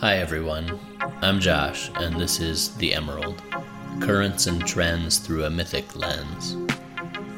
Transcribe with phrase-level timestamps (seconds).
[0.00, 0.78] Hi, everyone.
[1.22, 3.42] I'm Josh, and this is The Emerald
[3.98, 6.54] Currents and Trends Through a Mythic Lens.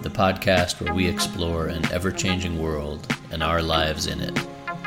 [0.03, 4.39] The podcast where we explore an ever changing world and our lives in it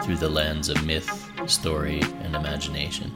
[0.03, 3.11] through the lens of myth, story, and imagination.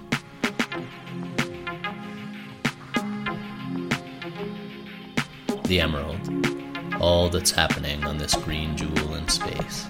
[5.65, 6.95] The Emerald.
[6.99, 9.85] All that's happening on this green jewel in space.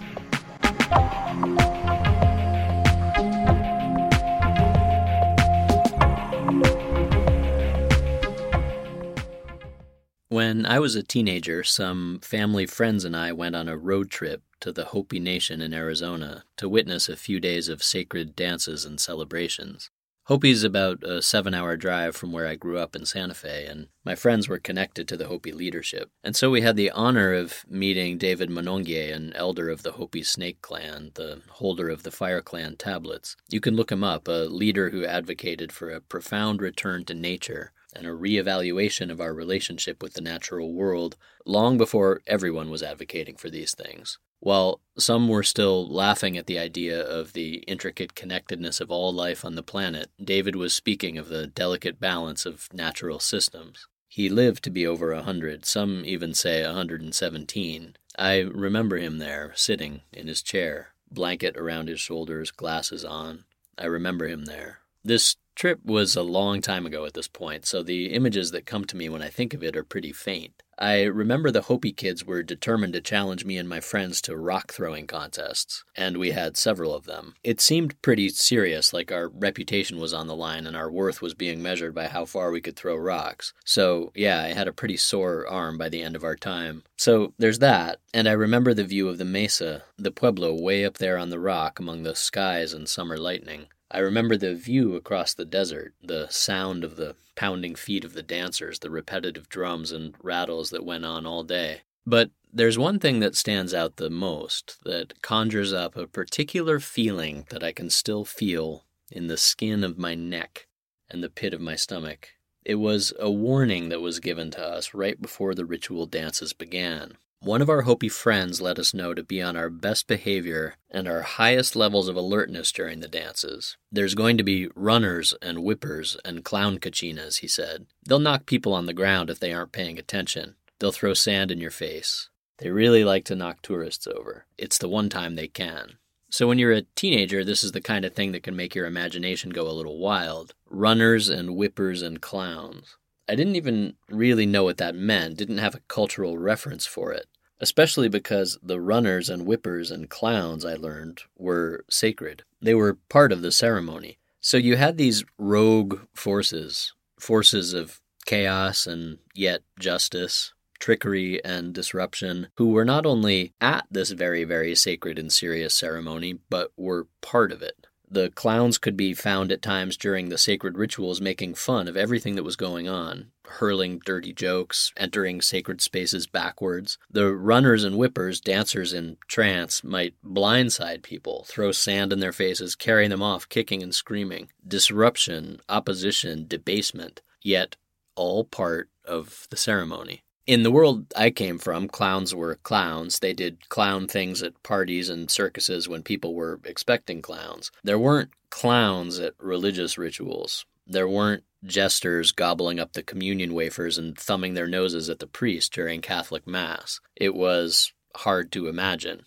[10.48, 14.44] When I was a teenager, some family friends and I went on a road trip
[14.62, 18.98] to the Hopi Nation in Arizona to witness a few days of sacred dances and
[18.98, 19.92] celebrations.
[20.28, 23.90] Hopi's about a seven hour drive from where I grew up in Santa Fe, and
[24.06, 26.10] my friends were connected to the Hopi leadership.
[26.24, 30.24] And so we had the honor of meeting David Monongye, an elder of the Hopi
[30.24, 33.36] Snake Clan, the holder of the Fire Clan tablets.
[33.50, 37.74] You can look him up, a leader who advocated for a profound return to nature
[37.96, 43.36] and a reevaluation of our relationship with the natural world long before everyone was advocating
[43.36, 44.20] for these things.
[44.40, 49.44] While some were still laughing at the idea of the intricate connectedness of all life
[49.44, 53.88] on the planet, David was speaking of the delicate balance of natural systems.
[54.08, 57.96] He lived to be over a hundred, some even say a hundred and seventeen.
[58.18, 63.46] I remember him there, sitting in his chair, blanket around his shoulders, glasses on.
[63.78, 64.80] I remember him there.
[65.04, 68.86] This trip was a long time ago at this point, so the images that come
[68.86, 70.62] to me when I think of it are pretty faint.
[70.80, 74.72] I remember the Hopi kids were determined to challenge me and my friends to rock
[74.72, 77.34] throwing contests, and we had several of them.
[77.44, 81.34] It seemed pretty serious, like our reputation was on the line and our worth was
[81.34, 83.54] being measured by how far we could throw rocks.
[83.66, 86.84] So, yeah, I had a pretty sore arm by the end of our time.
[86.96, 91.00] So, there's that, and I remember the view of the mesa, the pueblo way up
[91.00, 93.70] there on the rock among the skies and summer lightning.
[93.90, 98.24] I remember the view across the desert, the sound of the pounding feet of the
[98.24, 101.82] dancers, the repetitive drums and rattles that went on all day.
[102.06, 107.46] But there's one thing that stands out the most that conjures up a particular feeling
[107.50, 110.68] that I can still feel in the skin of my neck
[111.10, 112.30] and the pit of my stomach.
[112.66, 117.18] It was a warning that was given to us right before the ritual dances began.
[117.42, 121.08] One of our Hopi friends let us know to be on our best behavior and
[121.08, 123.78] our highest levels of alertness during the dances.
[123.92, 127.86] There's going to be runners and whippers and clown kachinas, he said.
[128.08, 130.56] They'll knock people on the ground if they aren't paying attention.
[130.80, 132.30] They'll throw sand in your face.
[132.58, 134.46] They really like to knock tourists over.
[134.58, 136.00] It's the one time they can.
[136.30, 138.88] So, when you're a teenager, this is the kind of thing that can make your
[138.88, 140.56] imagination go a little wild.
[140.70, 142.98] Runners and whippers and clowns.
[143.30, 147.28] I didn't even really know what that meant, didn't have a cultural reference for it,
[147.60, 152.44] especially because the runners and whippers and clowns, I learned, were sacred.
[152.62, 154.18] They were part of the ceremony.
[154.40, 162.48] So you had these rogue forces, forces of chaos and yet justice, trickery and disruption,
[162.56, 167.52] who were not only at this very, very sacred and serious ceremony, but were part
[167.52, 167.87] of it.
[168.10, 172.36] The clowns could be found at times during the sacred rituals making fun of everything
[172.36, 176.98] that was going on, hurling dirty jokes, entering sacred spaces backwards.
[177.12, 182.76] The runners and whippers, dancers in trance, might blindside people, throw sand in their faces,
[182.76, 184.50] carry them off, kicking and screaming.
[184.66, 187.76] Disruption, opposition, debasement, yet
[188.16, 193.20] all part of the ceremony in the world I came from, clowns were clowns.
[193.20, 197.70] They did clown things at parties and circuses when people were expecting clowns.
[197.84, 200.66] There weren't clowns at religious rituals.
[200.88, 205.74] There weren't jesters gobbling up the communion wafers and thumbing their noses at the priest
[205.74, 207.02] during Catholic Mass.
[207.14, 209.24] It was hard to imagine.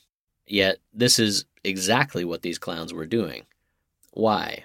[0.47, 3.45] Yet, this is exactly what these clowns were doing.
[4.13, 4.65] Why?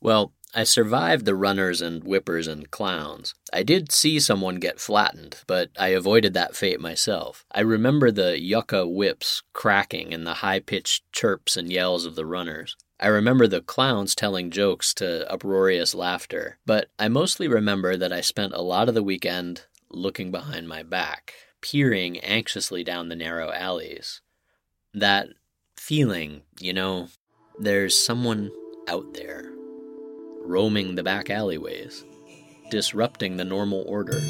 [0.00, 3.34] Well, I survived the runners and whippers and clowns.
[3.52, 7.44] I did see someone get flattened, but I avoided that fate myself.
[7.52, 12.24] I remember the yucca whips cracking and the high pitched chirps and yells of the
[12.24, 12.74] runners.
[12.98, 18.22] I remember the clowns telling jokes to uproarious laughter, but I mostly remember that I
[18.22, 23.52] spent a lot of the weekend looking behind my back, peering anxiously down the narrow
[23.52, 24.22] alleys.
[24.94, 25.28] That
[25.76, 27.08] feeling, you know,
[27.58, 28.50] there's someone
[28.88, 29.55] out there
[30.46, 32.04] roaming the back alleyways,
[32.70, 34.20] disrupting the normal order,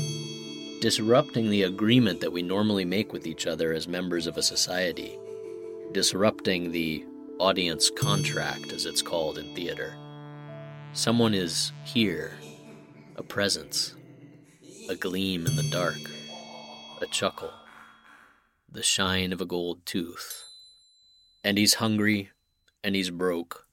[0.80, 5.18] disrupting the agreement that we normally make with each other as members of a society,
[5.92, 7.04] disrupting the
[7.38, 9.94] audience contract, as it's called in theater.
[10.92, 12.32] Someone is here,
[13.16, 13.94] a presence,
[14.88, 15.98] a gleam in the dark,
[17.00, 17.52] a chuckle,
[18.70, 20.44] the shine of a gold tooth,
[21.44, 22.30] and he's hungry,
[22.82, 23.65] and he's broke,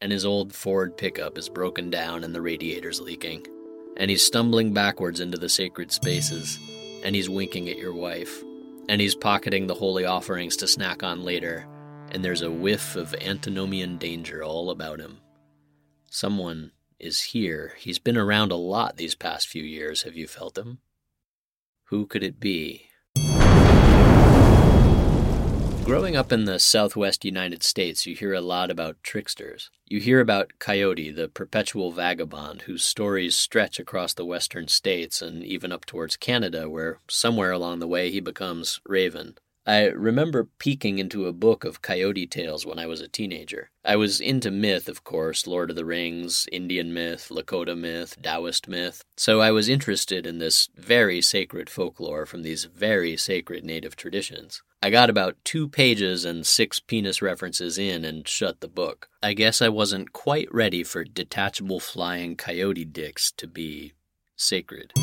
[0.00, 3.46] and his old Ford pickup is broken down and the radiator's leaking,
[3.96, 6.58] and he's stumbling backwards into the sacred spaces,
[7.04, 8.42] and he's winking at your wife,
[8.88, 11.66] and he's pocketing the holy offerings to snack on later,
[12.10, 15.18] and there's a whiff of antinomian danger all about him.
[16.10, 17.74] Someone is here.
[17.78, 20.02] He's been around a lot these past few years.
[20.02, 20.78] Have you felt him?
[21.84, 22.89] Who could it be?
[25.84, 29.70] Growing up in the southwest United States, you hear a lot about tricksters.
[29.86, 35.42] You hear about Coyote, the perpetual vagabond, whose stories stretch across the western states and
[35.42, 39.36] even up towards Canada, where somewhere along the way he becomes Raven.
[39.66, 43.70] I remember peeking into a book of coyote tales when I was a teenager.
[43.84, 48.68] I was into myth, of course Lord of the Rings, Indian myth, Lakota myth, Taoist
[48.68, 49.04] myth.
[49.16, 54.62] So I was interested in this very sacred folklore from these very sacred native traditions.
[54.82, 59.10] I got about two pages and six penis references in and shut the book.
[59.22, 63.92] I guess I wasn't quite ready for detachable flying coyote dicks to be
[64.36, 64.94] sacred.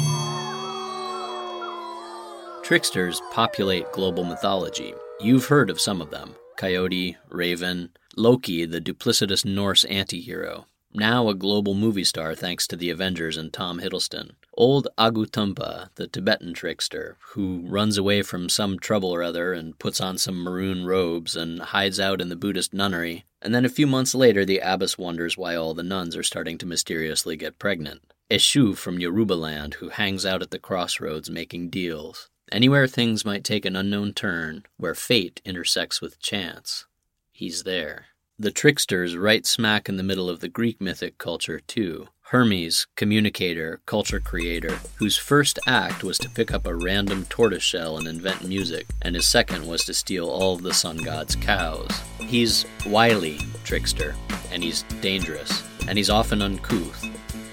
[2.63, 4.95] Tricksters populate global mythology.
[5.19, 10.65] You've heard of some of them Coyote, Raven, Loki, the duplicitous Norse antihero,
[10.97, 14.31] now a global movie star thanks to the Avengers and Tom Hiddleston.
[14.55, 20.01] Old Agutumpa, the Tibetan trickster, who runs away from some trouble or other and puts
[20.01, 23.85] on some maroon robes and hides out in the Buddhist nunnery, and then a few
[23.85, 28.01] months later the abbess wonders why all the nuns are starting to mysteriously get pregnant.
[28.31, 32.29] Eshu from Yorubaland, who hangs out at the crossroads making deals.
[32.51, 36.85] Anywhere things might take an unknown turn, where fate intersects with chance,
[37.31, 38.07] he's there.
[38.39, 42.09] The trickster's right smack in the middle of the Greek mythic culture, too.
[42.25, 48.07] Hermes, communicator, culture creator, whose first act was to pick up a random tortoiseshell and
[48.07, 51.89] invent music, and his second was to steal all of the sun god's cows.
[52.19, 54.13] He's wily, trickster,
[54.51, 57.09] and he's dangerous, and he's often uncouth.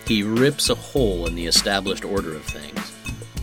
[0.07, 2.93] He rips a hole in the established order of things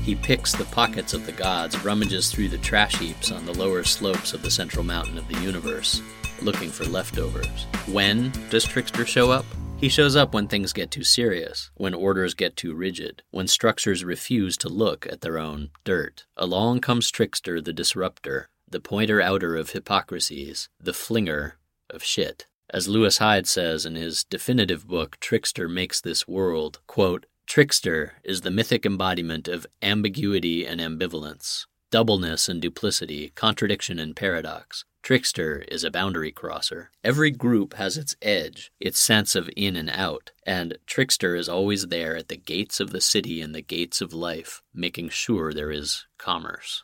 [0.03, 3.83] he picks the pockets of the gods, rummages through the trash heaps on the lower
[3.83, 6.01] slopes of the central mountain of the universe,
[6.43, 7.65] looking for leftovers.
[7.87, 9.45] When does Trickster show up?
[9.77, 14.03] He shows up when things get too serious, when orders get too rigid, when structures
[14.03, 16.25] refuse to look at their own dirt.
[16.37, 21.57] Along comes Trickster the disruptor, the pointer outer of hypocrisies, the flinger
[21.89, 22.45] of shit.
[22.69, 28.41] As Lewis Hyde says in his definitive book, Trickster Makes This World, quote, Trickster is
[28.41, 34.85] the mythic embodiment of ambiguity and ambivalence, doubleness and duplicity, contradiction and paradox.
[35.03, 36.91] Trickster is a boundary crosser.
[37.03, 41.87] Every group has its edge, its sense of in and out, and Trickster is always
[41.87, 45.71] there at the gates of the city and the gates of life, making sure there
[45.71, 46.83] is commerce.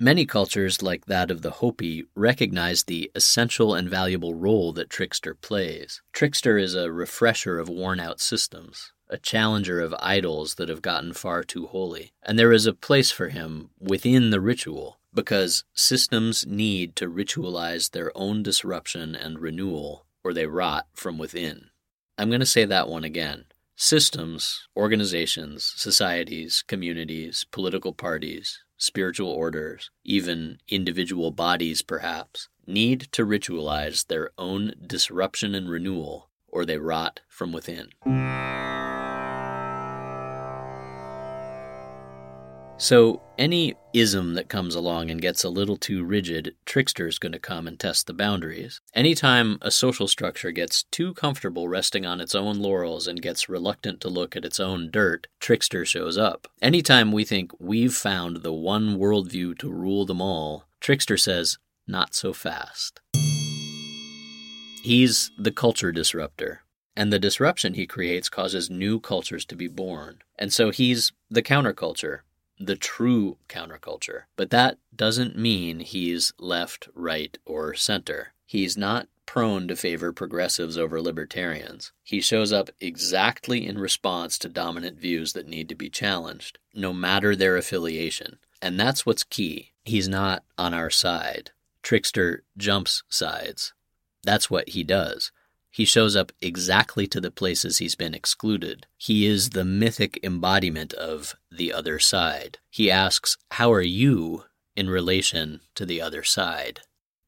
[0.00, 5.32] Many cultures, like that of the Hopi, recognize the essential and valuable role that Trickster
[5.32, 6.02] plays.
[6.12, 11.12] Trickster is a refresher of worn out systems, a challenger of idols that have gotten
[11.12, 12.10] far too holy.
[12.20, 17.90] And there is a place for him within the ritual, because systems need to ritualize
[17.90, 21.70] their own disruption and renewal, or they rot from within.
[22.18, 23.46] I'm going to say that one again.
[23.74, 34.06] Systems, organizations, societies, communities, political parties, spiritual orders, even individual bodies perhaps, need to ritualize
[34.06, 37.88] their own disruption and renewal, or they rot from within.
[42.82, 47.38] So, any ism that comes along and gets a little too rigid, Trickster's going to
[47.38, 48.80] come and test the boundaries.
[48.92, 54.00] Anytime a social structure gets too comfortable resting on its own laurels and gets reluctant
[54.00, 56.48] to look at its own dirt, Trickster shows up.
[56.60, 62.16] Anytime we think we've found the one worldview to rule them all, Trickster says, not
[62.16, 63.00] so fast.
[64.82, 66.62] He's the culture disruptor.
[66.96, 70.18] And the disruption he creates causes new cultures to be born.
[70.36, 72.22] And so he's the counterculture
[72.66, 74.22] the true counterculture.
[74.36, 78.32] But that doesn't mean he's left, right, or center.
[78.46, 81.92] He's not prone to favor progressives over libertarians.
[82.02, 86.92] He shows up exactly in response to dominant views that need to be challenged, no
[86.92, 88.38] matter their affiliation.
[88.60, 89.72] And that's what's key.
[89.84, 91.50] He's not on our side.
[91.82, 93.72] Trickster jumps sides.
[94.22, 95.32] That's what he does.
[95.72, 98.86] He shows up exactly to the places he's been excluded.
[98.98, 102.58] He is the mythic embodiment of the other side.
[102.70, 104.44] He asks, How are you
[104.76, 106.80] in relation to the other side?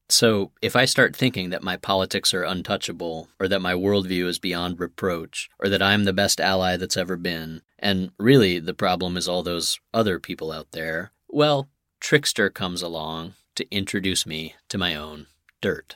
[0.07, 4.37] So, if I start thinking that my politics are untouchable, or that my worldview is
[4.37, 9.17] beyond reproach, or that I'm the best ally that's ever been, and really the problem
[9.17, 14.77] is all those other people out there, well, Trickster comes along to introduce me to
[14.77, 15.25] my own
[15.61, 15.95] dirt.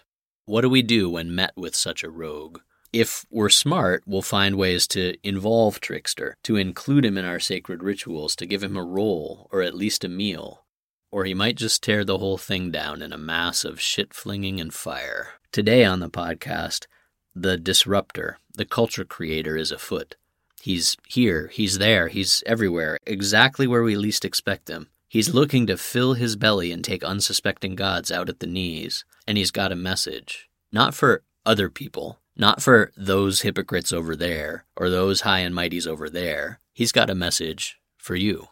[0.49, 2.61] What do we do when met with such a rogue?
[2.91, 7.83] If we're smart, we'll find ways to involve Trickster, to include him in our sacred
[7.83, 10.65] rituals, to give him a role or at least a meal.
[11.11, 14.59] Or he might just tear the whole thing down in a mass of shit flinging
[14.59, 15.33] and fire.
[15.51, 16.87] Today on the podcast,
[17.35, 20.15] the disruptor, the culture creator, is afoot.
[20.59, 24.89] He's here, he's there, he's everywhere, exactly where we least expect him.
[25.09, 29.37] He's looking to fill his belly and take unsuspecting gods out at the knees, and
[29.37, 30.49] he's got a message.
[30.71, 35.85] Not for other people, not for those hypocrites over there or those high and mighties
[35.85, 36.59] over there.
[36.73, 38.47] He's got a message for you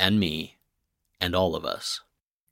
[0.00, 0.58] and me
[1.20, 2.00] and all of us.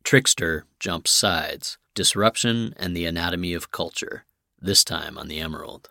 [0.04, 4.24] Trickster jumps sides, disruption and the anatomy of culture,
[4.60, 5.90] this time on the Emerald.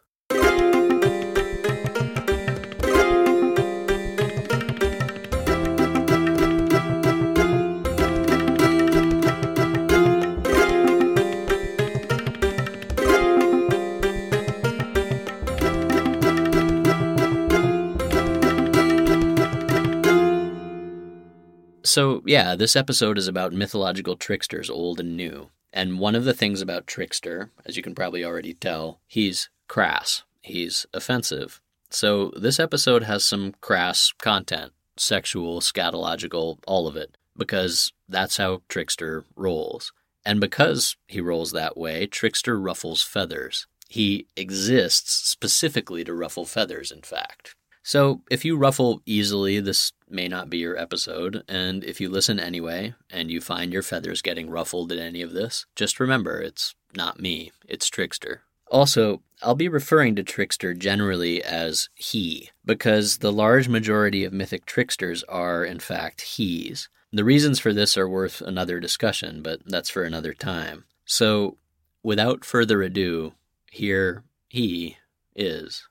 [21.88, 25.52] So, yeah, this episode is about mythological tricksters, old and new.
[25.72, 30.24] And one of the things about Trickster, as you can probably already tell, he's crass,
[30.42, 31.62] he's offensive.
[31.90, 38.64] So, this episode has some crass content sexual, scatological, all of it, because that's how
[38.68, 39.94] Trickster rolls.
[40.26, 43.66] And because he rolls that way, Trickster ruffles feathers.
[43.88, 47.56] He exists specifically to ruffle feathers, in fact.
[47.88, 51.46] So, if you ruffle easily, this may not be your episode.
[51.48, 55.32] And if you listen anyway and you find your feathers getting ruffled in any of
[55.32, 58.42] this, just remember it's not me, it's Trickster.
[58.70, 64.66] Also, I'll be referring to Trickster generally as he, because the large majority of mythic
[64.66, 66.90] tricksters are, in fact, he's.
[67.14, 70.84] The reasons for this are worth another discussion, but that's for another time.
[71.06, 71.56] So,
[72.04, 73.32] without further ado,
[73.72, 74.98] here he
[75.38, 75.88] is.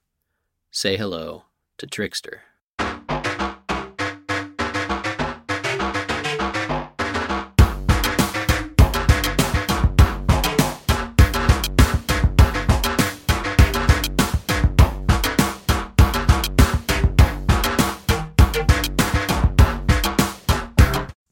[0.70, 1.45] Say hello
[1.78, 2.42] to Trickster.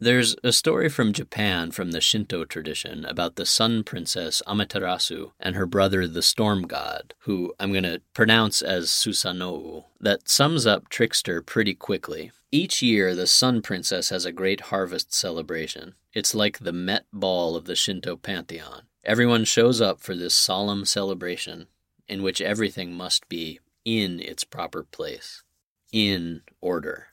[0.05, 5.57] There's a story from Japan from the Shinto tradition about the sun princess Amaterasu and
[5.57, 10.91] her brother the storm god, who I'm going to pronounce as Susanoo, that sums up
[10.91, 12.33] Trickster pretty quickly.
[12.53, 15.95] Each year, the sun princess has a great harvest celebration.
[16.13, 18.83] It's like the Met Ball of the Shinto pantheon.
[19.05, 21.67] Everyone shows up for this solemn celebration
[22.09, 25.45] in which everything must be in its proper place,
[25.93, 27.07] in order.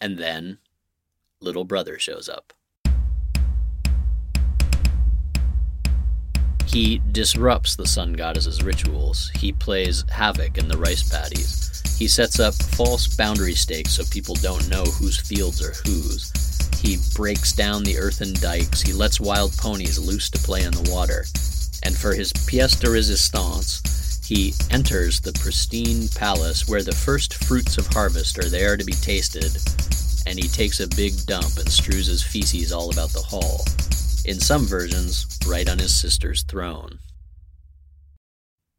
[0.00, 0.60] And then
[1.40, 2.52] little brother shows up.
[6.66, 9.30] He disrupts the sun goddess's rituals.
[9.34, 11.82] He plays havoc in the rice paddies.
[11.98, 16.30] He sets up false boundary stakes so people don't know whose fields are whose.
[16.80, 18.82] He breaks down the earthen dikes.
[18.82, 21.24] He lets wild ponies loose to play in the water.
[21.84, 27.78] And for his pièce de résistance, he enters the pristine palace where the first fruits
[27.78, 29.56] of harvest are there to be tasted
[30.28, 33.64] and he takes a big dump and strews his feces all about the hall.
[34.26, 36.98] In some versions, right on his sister's throne.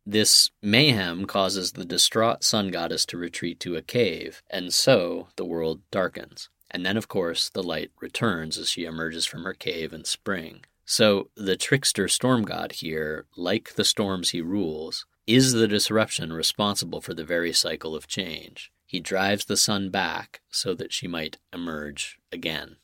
[0.06, 5.46] This mayhem causes the distraught sun goddess to retreat to a cave, and so the
[5.46, 6.50] world darkens.
[6.70, 10.66] And then, of course, the light returns as she emerges from her cave in spring.
[10.86, 17.02] So, the trickster storm god here, like the storms he rules, is the disruption responsible
[17.02, 18.72] for the very cycle of change.
[18.90, 22.78] He drives the sun back so that she might emerge again.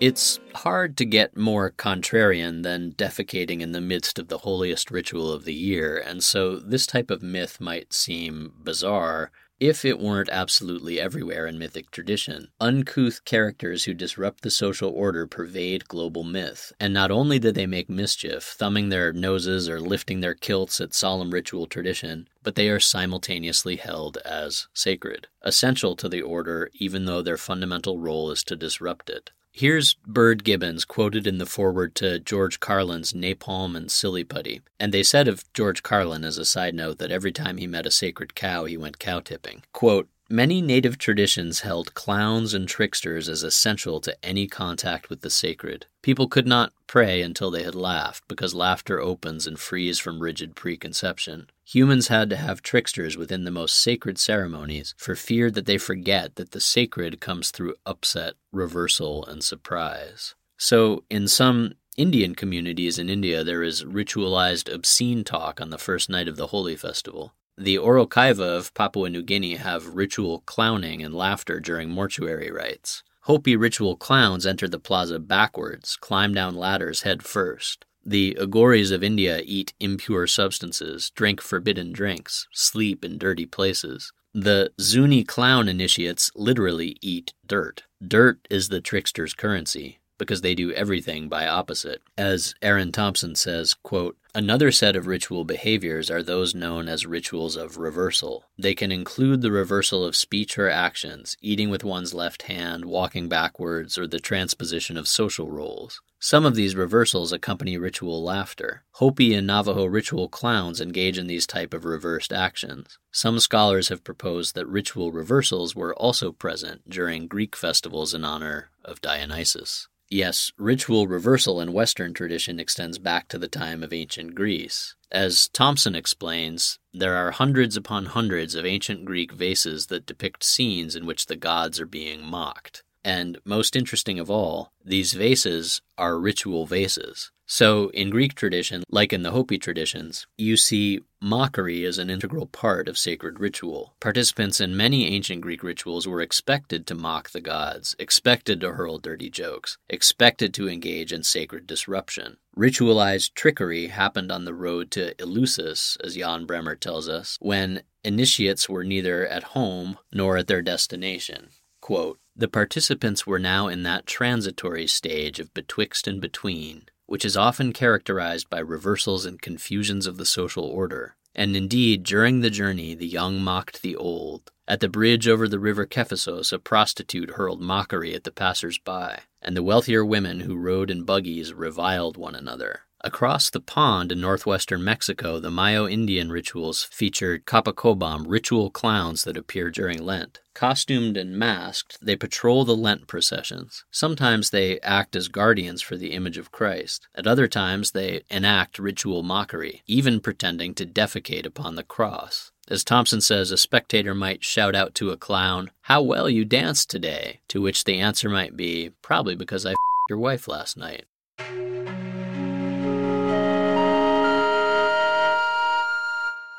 [0.00, 5.30] It's hard to get more contrarian than defecating in the midst of the holiest ritual
[5.30, 10.28] of the year, and so this type of myth might seem bizarre if it weren't
[10.30, 12.48] absolutely everywhere in mythic tradition.
[12.60, 17.66] Uncouth characters who disrupt the social order pervade global myth, and not only do they
[17.66, 22.68] make mischief, thumbing their noses or lifting their kilts at solemn ritual tradition, but they
[22.68, 28.44] are simultaneously held as sacred, essential to the order even though their fundamental role is
[28.44, 29.30] to disrupt it.
[29.58, 34.60] Here's Byrd Gibbens quoted in the foreword to George Carlin's Napalm and Silly Putty.
[34.78, 37.86] And they said of George Carlin, as a side note, that every time he met
[37.86, 39.62] a sacred cow, he went cow tipping.
[39.72, 45.30] Quote, Many native traditions held clowns and tricksters as essential to any contact with the
[45.30, 45.86] sacred.
[46.02, 50.56] People could not pray until they had laughed, because laughter opens and frees from rigid
[50.56, 51.48] preconception.
[51.64, 56.34] Humans had to have tricksters within the most sacred ceremonies for fear that they forget
[56.34, 60.34] that the sacred comes through upset, reversal, and surprise.
[60.56, 66.10] So, in some Indian communities in India, there is ritualized obscene talk on the first
[66.10, 67.32] night of the Holi festival.
[67.58, 73.02] The Orokaiva of Papua New Guinea have ritual clowning and laughter during mortuary rites.
[73.22, 77.86] Hopi ritual clowns enter the plaza backwards, climb down ladders head first.
[78.04, 84.12] The Aghoris of India eat impure substances, drink forbidden drinks, sleep in dirty places.
[84.34, 87.84] The Zuni clown initiates literally eat dirt.
[88.06, 92.02] Dirt is the trickster's currency because they do everything by opposite.
[92.16, 97.56] As Aaron Thompson says, quote, Another set of ritual behaviors are those known as rituals
[97.56, 98.44] of reversal.
[98.58, 103.30] They can include the reversal of speech or actions, eating with one's left hand, walking
[103.30, 106.02] backwards, or the transposition of social roles.
[106.18, 108.84] Some of these reversals accompany ritual laughter.
[108.96, 112.98] Hopi and Navajo ritual clowns engage in these type of reversed actions.
[113.10, 118.68] Some scholars have proposed that ritual reversals were also present during Greek festivals in honor
[118.84, 119.88] of Dionysus.
[120.08, 124.94] Yes, ritual reversal in Western tradition extends back to the time of ancient Greece.
[125.10, 130.94] As Thompson explains, there are hundreds upon hundreds of ancient Greek vases that depict scenes
[130.94, 132.84] in which the gods are being mocked.
[133.04, 137.30] And most interesting of all, these vases are ritual vases.
[137.46, 142.46] So, in Greek tradition, like in the Hopi traditions, you see mockery is an integral
[142.46, 143.94] part of sacred ritual.
[144.00, 148.98] Participants in many ancient Greek rituals were expected to mock the gods, expected to hurl
[148.98, 152.36] dirty jokes, expected to engage in sacred disruption.
[152.56, 158.68] Ritualized trickery happened on the road to Eleusis, as Jan Bremmer tells us, when initiates
[158.68, 161.48] were neither at home nor at their destination.
[161.80, 167.36] Quote, the participants were now in that transitory stage of betwixt and between, which is
[167.36, 171.16] often characterized by reversals and confusions of the social order.
[171.34, 174.50] And indeed, during the journey, the young mocked the old.
[174.66, 179.20] At the bridge over the river Kephisos, a prostitute hurled mockery at the passers by,
[179.40, 182.80] and the wealthier women who rode in buggies reviled one another.
[183.02, 189.36] Across the pond in northwestern Mexico, the Mayo Indian rituals featured Chapakobam ritual clowns that
[189.36, 190.40] appear during Lent.
[190.54, 193.84] Costumed and masked, they patrol the Lent processions.
[193.90, 197.06] Sometimes they act as guardians for the image of Christ.
[197.14, 202.50] At other times, they enact ritual mockery, even pretending to defecate upon the cross.
[202.68, 206.90] As Thompson says, a spectator might shout out to a clown, How well you danced
[206.90, 207.40] today!
[207.48, 209.76] To which the answer might be, Probably because I f
[210.08, 211.04] your wife last night.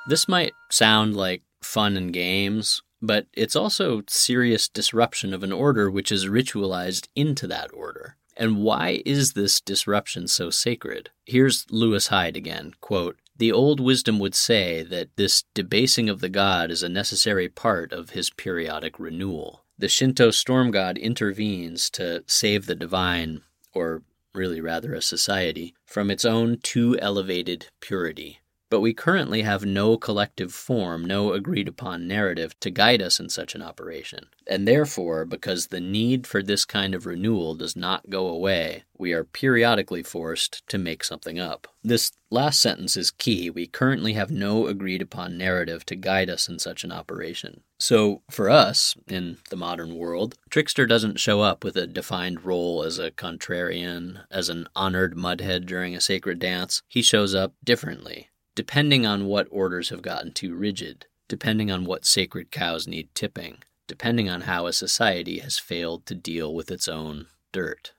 [0.08, 5.92] This might sound like fun and games, but it's also serious disruption of an order
[5.92, 8.16] which is ritualized into that order.
[8.38, 11.10] And why is this disruption so sacred?
[11.26, 16.30] Here's Lewis Hyde again quote, The old wisdom would say that this debasing of the
[16.30, 19.66] god is a necessary part of his periodic renewal.
[19.78, 23.42] The Shinto storm god intervenes to save the divine,
[23.74, 28.40] or really rather a society, from its own too elevated purity.
[28.70, 33.30] But we currently have no collective form, no agreed upon narrative to guide us in
[33.30, 34.28] such an operation.
[34.46, 39.14] And therefore, because the need for this kind of renewal does not go away, we
[39.14, 41.68] are periodically forced to make something up.
[41.82, 43.50] This last sentence is key.
[43.50, 47.62] We currently have no agreed upon narrative to guide us in such an operation.
[47.80, 52.84] So, for us, in the modern world, Trickster doesn't show up with a defined role
[52.84, 56.82] as a contrarian, as an honored mudhead during a sacred dance.
[56.90, 62.04] He shows up differently depending on what orders have gotten too rigid, depending on what
[62.04, 66.88] sacred cows need tipping, depending on how a society has failed to deal with its
[66.88, 67.94] own dirt.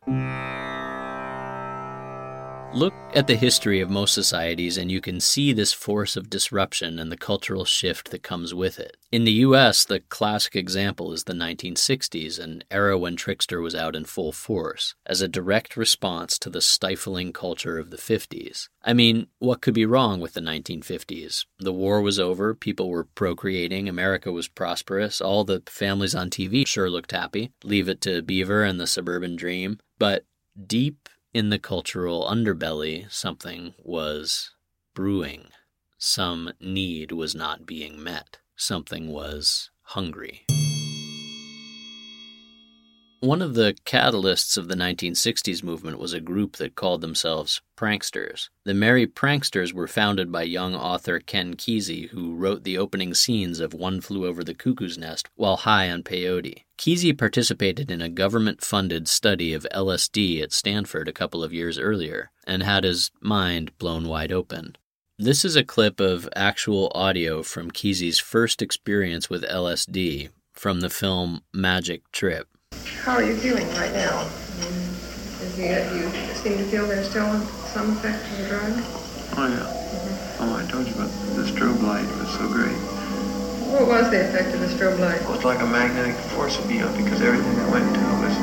[2.75, 6.99] Look at the history of most societies, and you can see this force of disruption
[6.99, 8.99] and the cultural shift that comes with it.
[9.11, 13.97] In the US, the classic example is the 1960s, an era when Trickster was out
[13.97, 18.69] in full force, as a direct response to the stifling culture of the 50s.
[18.85, 21.47] I mean, what could be wrong with the 1950s?
[21.59, 26.67] The war was over, people were procreating, America was prosperous, all the families on TV
[26.67, 27.51] sure looked happy.
[27.65, 29.79] Leave it to Beaver and the Suburban Dream.
[29.99, 30.27] But
[30.67, 34.51] deep in the cultural underbelly, something was
[34.95, 35.49] brewing.
[35.99, 38.39] Some need was not being met.
[38.57, 40.48] Something was hungry.
[43.21, 48.49] One of the catalysts of the 1960s movement was a group that called themselves Pranksters.
[48.63, 53.59] The Merry Pranksters were founded by young author Ken Kesey, who wrote the opening scenes
[53.59, 56.63] of One Flew Over the Cuckoo's Nest while high on peyote.
[56.79, 61.77] Kesey participated in a government funded study of LSD at Stanford a couple of years
[61.77, 64.77] earlier and had his mind blown wide open.
[65.19, 70.91] This is a clip of actual audio from Kesey's first experience with LSD from the
[70.91, 72.47] film Magic Trip.
[73.09, 74.29] How are you feeling right now?
[75.41, 77.41] Is the, do you seem to feel there's still
[77.73, 78.73] some effect of the drug?
[79.33, 79.65] Oh, yeah.
[79.65, 80.43] Mm-hmm.
[80.45, 82.05] Oh, I told you about the strobe light.
[82.05, 82.77] It was so great.
[83.73, 85.23] What was the effect of the strobe light?
[85.23, 88.37] It was like a magnetic force would be up because everything I went to was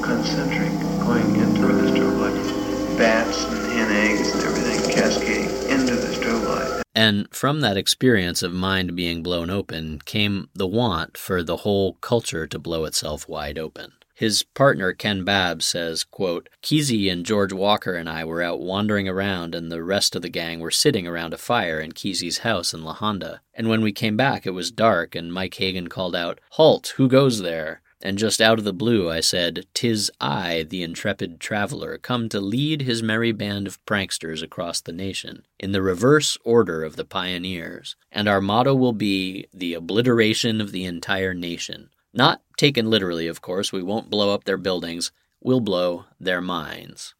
[0.00, 0.72] concentric
[1.04, 2.71] going into the strobe light.
[2.96, 6.82] Bats and hen eggs and everything cascading into the strobe light.
[6.94, 11.94] And from that experience of mind being blown open came the want for the whole
[11.94, 13.92] culture to blow itself wide open.
[14.14, 19.08] His partner Ken Babbs says, quote, Kesey and George Walker and I were out wandering
[19.08, 22.72] around and the rest of the gang were sitting around a fire in Kesey's house
[22.72, 23.40] in La Honda.
[23.54, 27.08] And when we came back it was dark and Mike Hagen called out, Halt, who
[27.08, 27.81] goes there?
[28.02, 32.40] And just out of the blue I said, "'Tis I, the intrepid traveler, come to
[32.40, 37.04] lead his merry band of pranksters across the nation, in the reverse order of the
[37.04, 41.90] pioneers, and our motto will be the obliteration of the entire nation.
[42.12, 47.14] Not taken literally, of course, we won't blow up their buildings, we'll blow their minds.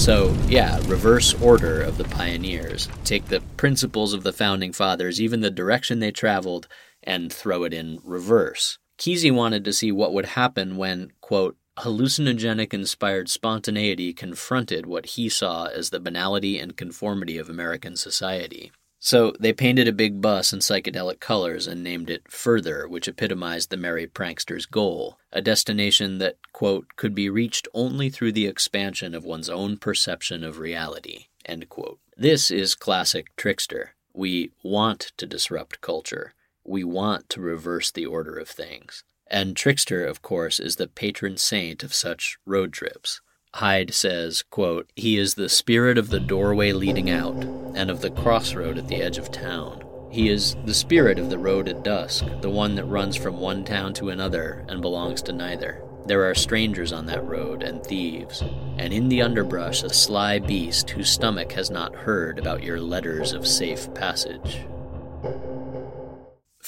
[0.00, 2.88] So, yeah, reverse order of the pioneers.
[3.04, 6.68] Take the principles of the founding fathers, even the direction they traveled,
[7.02, 8.78] and throw it in reverse.
[8.98, 15.28] Kesey wanted to see what would happen when, quote, hallucinogenic inspired spontaneity confronted what he
[15.28, 18.70] saw as the banality and conformity of American society.
[18.98, 23.70] So they painted a big bus in psychedelic colors and named it Further, which epitomized
[23.70, 29.14] the merry prankster's goal, a destination that, quote, could be reached only through the expansion
[29.14, 31.98] of one's own perception of reality, end quote.
[32.14, 33.94] This is classic trickster.
[34.12, 39.04] We want to disrupt culture we want to reverse the order of things.
[39.26, 43.20] And Trickster, of course, is the patron saint of such road trips.
[43.54, 47.44] Hyde says, quote, He is the spirit of the doorway leading out,
[47.74, 49.84] and of the crossroad at the edge of town.
[50.10, 53.64] He is the spirit of the road at dusk, the one that runs from one
[53.64, 55.82] town to another and belongs to neither.
[56.06, 58.42] There are strangers on that road and thieves,
[58.78, 63.32] and in the underbrush a sly beast whose stomach has not heard about your letters
[63.32, 64.64] of safe passage.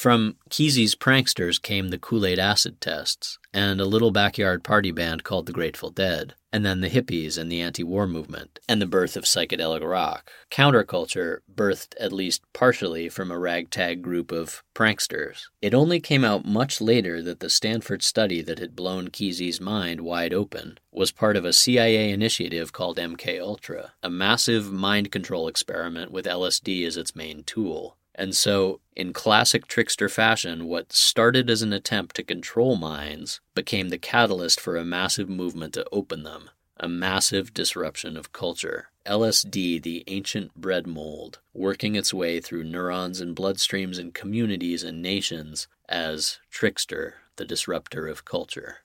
[0.02, 5.22] From Kesey's pranksters came the Kool Aid acid tests, and a little backyard party band
[5.22, 8.86] called the Grateful Dead, and then the hippies and the anti war movement, and the
[8.86, 10.32] birth of psychedelic rock.
[10.50, 15.42] Counterculture birthed at least partially from a ragtag group of pranksters.
[15.60, 20.00] It only came out much later that the Stanford study that had blown Kesey's mind
[20.00, 25.46] wide open was part of a CIA initiative called MK Ultra, a massive mind control
[25.46, 27.96] experiment with LSD as its main tool.
[28.14, 33.88] And so, in classic trickster fashion, what started as an attempt to control minds became
[33.88, 38.88] the catalyst for a massive movement to open them, a massive disruption of culture.
[39.07, 45.03] LSD, the ancient bread mold, working its way through neurons and bloodstreams and communities and
[45.03, 48.82] nations as trickster, the disruptor of culture.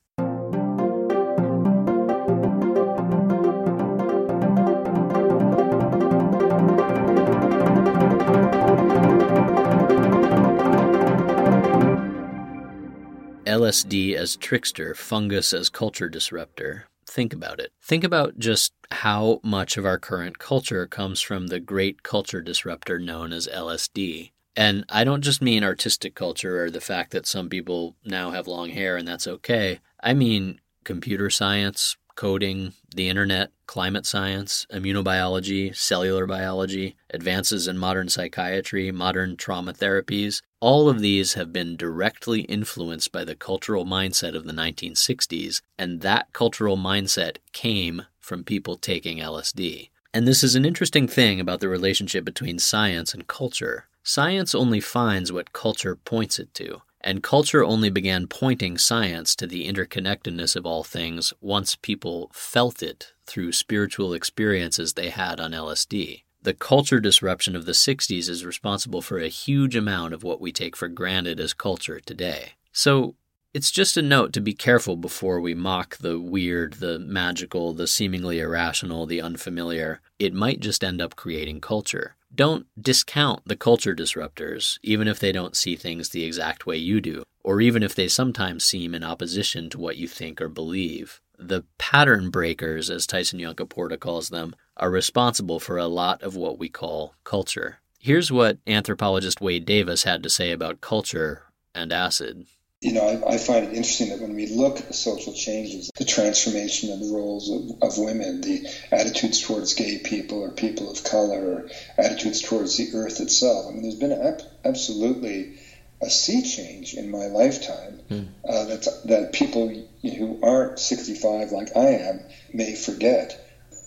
[13.48, 16.86] LSD as trickster, fungus as culture disruptor.
[17.06, 17.72] Think about it.
[17.82, 23.00] Think about just how much of our current culture comes from the great culture disruptor
[23.00, 24.32] known as LSD.
[24.58, 28.48] And I don't just mean artistic culture or the fact that some people now have
[28.48, 29.80] long hair and that's okay.
[30.04, 38.10] I mean computer science, coding, the internet, climate science, immunobiology, cellular biology, advances in modern
[38.10, 44.36] psychiatry, modern trauma therapies, all of these have been directly influenced by the cultural mindset
[44.36, 49.90] of the 1960s, and that cultural mindset came from people taking LSD.
[50.14, 53.86] And this is an interesting thing about the relationship between science and culture.
[54.04, 56.82] Science only finds what culture points it to.
[57.02, 62.82] And culture only began pointing science to the interconnectedness of all things once people felt
[62.82, 66.24] it through spiritual experiences they had on LSD.
[66.42, 70.52] The culture disruption of the 60s is responsible for a huge amount of what we
[70.52, 72.54] take for granted as culture today.
[72.72, 73.16] So,
[73.58, 77.88] it's just a note to be careful before we mock the weird, the magical, the
[77.88, 80.00] seemingly irrational, the unfamiliar.
[80.20, 82.16] It might just end up creating culture.
[82.36, 87.02] Don't discount the culture disruptors, even if they don't see things the exact way you
[87.02, 91.20] do, or even if they sometimes seem in opposition to what you think or believe.
[91.40, 96.60] The pattern breakers, as Tyson Yunkaporta calls them, are responsible for a lot of what
[96.60, 97.80] we call culture.
[97.98, 102.46] Here's what anthropologist Wade Davis had to say about culture and acid
[102.82, 105.90] you know, I, I, find it interesting that when we look at the social changes,
[105.98, 110.92] the transformation of the roles of, of, women, the attitudes towards gay people or people
[110.92, 113.66] of color, or attitudes towards the earth itself.
[113.68, 115.58] I mean, there's been a, absolutely
[116.02, 118.28] a sea change in my lifetime mm.
[118.48, 119.70] uh, that that people
[120.04, 122.22] who aren't 65 like I am
[122.54, 123.44] may forget.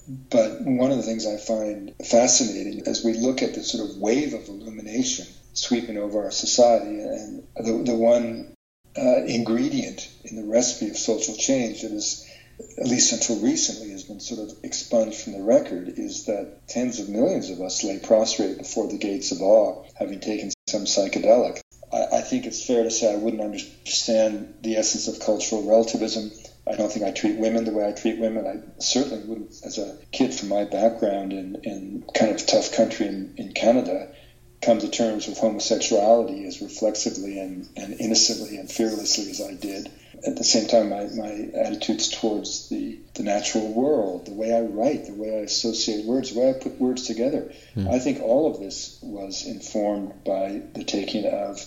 [0.08, 3.98] But one of the things I find fascinating as we look at the sort of
[3.98, 8.54] wave of illumination sweeping over our society, and the, the one
[8.96, 12.26] uh, ingredient in the recipe of social change that is,
[12.78, 16.98] at least until recently, has been sort of expunged from the record is that tens
[16.98, 21.60] of millions of us lay prostrate before the gates of awe, having taken some psychedelic.
[21.92, 26.30] I, I think it's fair to say I wouldn't understand the essence of cultural relativism.
[26.66, 28.46] I don't think I treat women the way I treat women.
[28.46, 33.06] I certainly wouldn't, as a kid from my background in, in kind of tough country
[33.06, 34.12] in, in Canada,
[34.62, 39.90] come to terms with homosexuality as reflexively and, and innocently and fearlessly as I did.
[40.26, 44.60] At the same time, my, my attitudes towards the, the natural world, the way I
[44.60, 47.90] write, the way I associate words, the way I put words together, mm.
[47.90, 51.64] I think all of this was informed by the taking of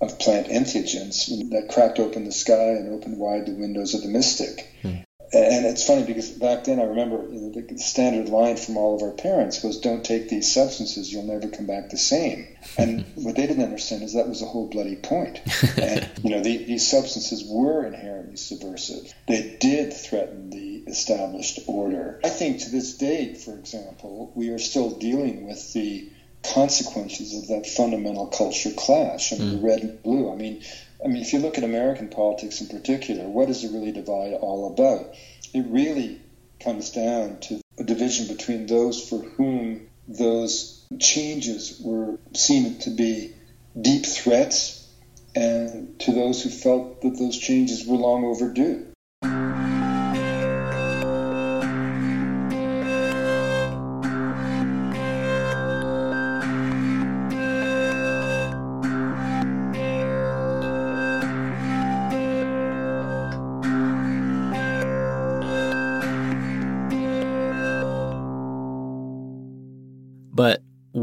[0.00, 4.08] of plant entheogens that cracked open the sky and opened wide the windows of the
[4.08, 4.72] mystic.
[4.84, 5.04] Mm.
[5.32, 9.10] And it's funny because back then I remember the standard line from all of our
[9.10, 13.46] parents was, "Don't take these substances; you'll never come back the same." And what they
[13.46, 15.40] didn't understand is that was the whole bloody point.
[15.76, 19.12] And you know, the, these substances were inherently subversive.
[19.26, 22.20] They did threaten the established order.
[22.24, 26.10] I think to this day, for example, we are still dealing with the
[26.42, 29.32] consequences of that fundamental culture clash.
[29.32, 29.60] I mean, mm.
[29.60, 30.32] the red and blue.
[30.32, 30.62] I mean,
[31.04, 34.34] I mean, if you look at American politics in particular, what is the really divide
[34.34, 35.14] all about?
[35.54, 36.20] It really
[36.60, 43.32] comes down to a division between those for whom those changes were seen to be
[43.80, 44.88] deep threats
[45.34, 48.87] and to those who felt that those changes were long overdue.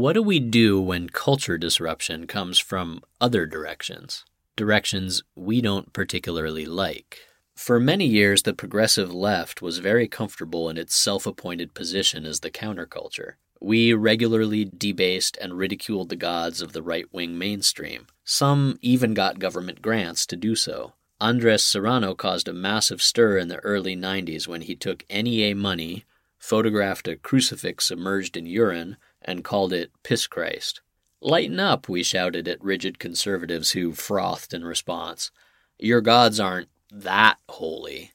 [0.06, 4.24] What do we do when culture disruption comes from other directions?
[4.54, 7.18] Directions we don't particularly like.
[7.56, 12.38] For many years, the progressive left was very comfortable in its self appointed position as
[12.38, 13.32] the counterculture.
[13.60, 18.06] We regularly debased and ridiculed the gods of the right wing mainstream.
[18.24, 20.92] Some even got government grants to do so.
[21.20, 26.04] Andres Serrano caused a massive stir in the early 90s when he took NEA money,
[26.38, 30.80] photographed a crucifix submerged in urine, and called it Piss Christ.
[31.20, 35.30] Lighten up, we shouted at rigid conservatives who frothed in response.
[35.78, 38.12] Your gods aren't that holy.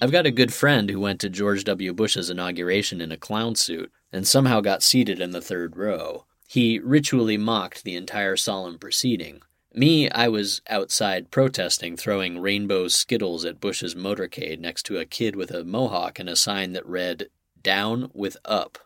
[0.00, 1.92] I've got a good friend who went to George W.
[1.92, 6.24] Bush's inauguration in a clown suit and somehow got seated in the third row.
[6.46, 9.40] He ritually mocked the entire solemn proceeding.
[9.72, 15.34] Me, I was outside protesting, throwing rainbow skittles at Bush's motorcade next to a kid
[15.34, 17.28] with a mohawk and a sign that read,
[17.60, 18.78] Down with Up.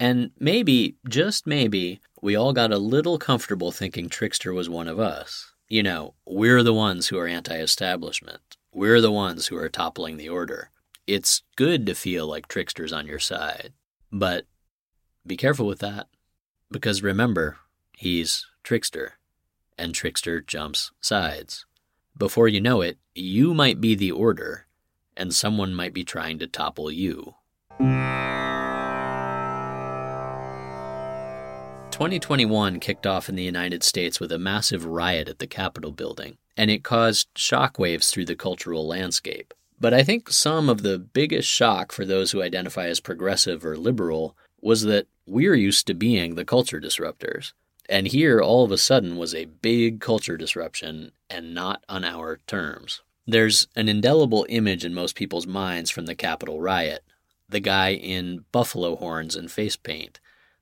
[0.00, 4.98] And maybe, just maybe, we all got a little comfortable thinking Trickster was one of
[4.98, 5.52] us.
[5.68, 8.56] You know, we're the ones who are anti establishment.
[8.72, 10.70] We're the ones who are toppling the order.
[11.06, 13.74] It's good to feel like Trickster's on your side.
[14.10, 14.46] But
[15.26, 16.06] be careful with that.
[16.70, 17.58] Because remember,
[17.92, 19.18] he's Trickster.
[19.76, 21.66] And Trickster jumps sides.
[22.16, 24.66] Before you know it, you might be the order,
[25.14, 27.34] and someone might be trying to topple you.
[32.00, 36.38] 2021 kicked off in the United States with a massive riot at the Capitol building,
[36.56, 39.52] and it caused shockwaves through the cultural landscape.
[39.78, 43.76] But I think some of the biggest shock for those who identify as progressive or
[43.76, 47.52] liberal was that we're used to being the culture disruptors.
[47.86, 52.40] And here, all of a sudden, was a big culture disruption and not on our
[52.46, 53.02] terms.
[53.26, 57.04] There's an indelible image in most people's minds from the Capitol riot
[57.46, 60.20] the guy in buffalo horns and face paint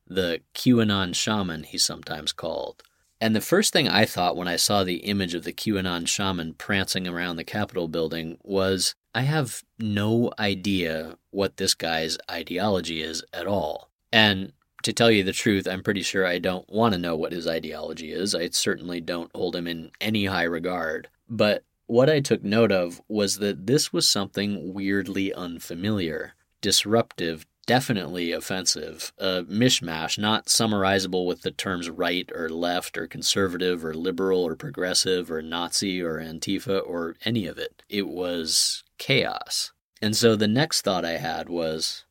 [0.08, 2.82] the QAnon shaman, he's sometimes called.
[3.20, 6.54] And the first thing I thought when I saw the image of the QAnon shaman
[6.54, 13.24] prancing around the Capitol building was I have no idea what this guy's ideology is
[13.32, 13.90] at all.
[14.12, 14.52] And
[14.84, 17.48] to tell you the truth, I'm pretty sure I don't want to know what his
[17.48, 18.34] ideology is.
[18.34, 21.08] I certainly don't hold him in any high regard.
[21.28, 28.32] But what I took note of was that this was something weirdly unfamiliar, disruptive, definitely
[28.32, 34.40] offensive, a mishmash not summarizable with the terms right or left or conservative or liberal
[34.40, 37.82] or progressive or Nazi or Antifa or any of it.
[37.86, 39.72] It was chaos.
[40.00, 42.06] And so the next thought I had was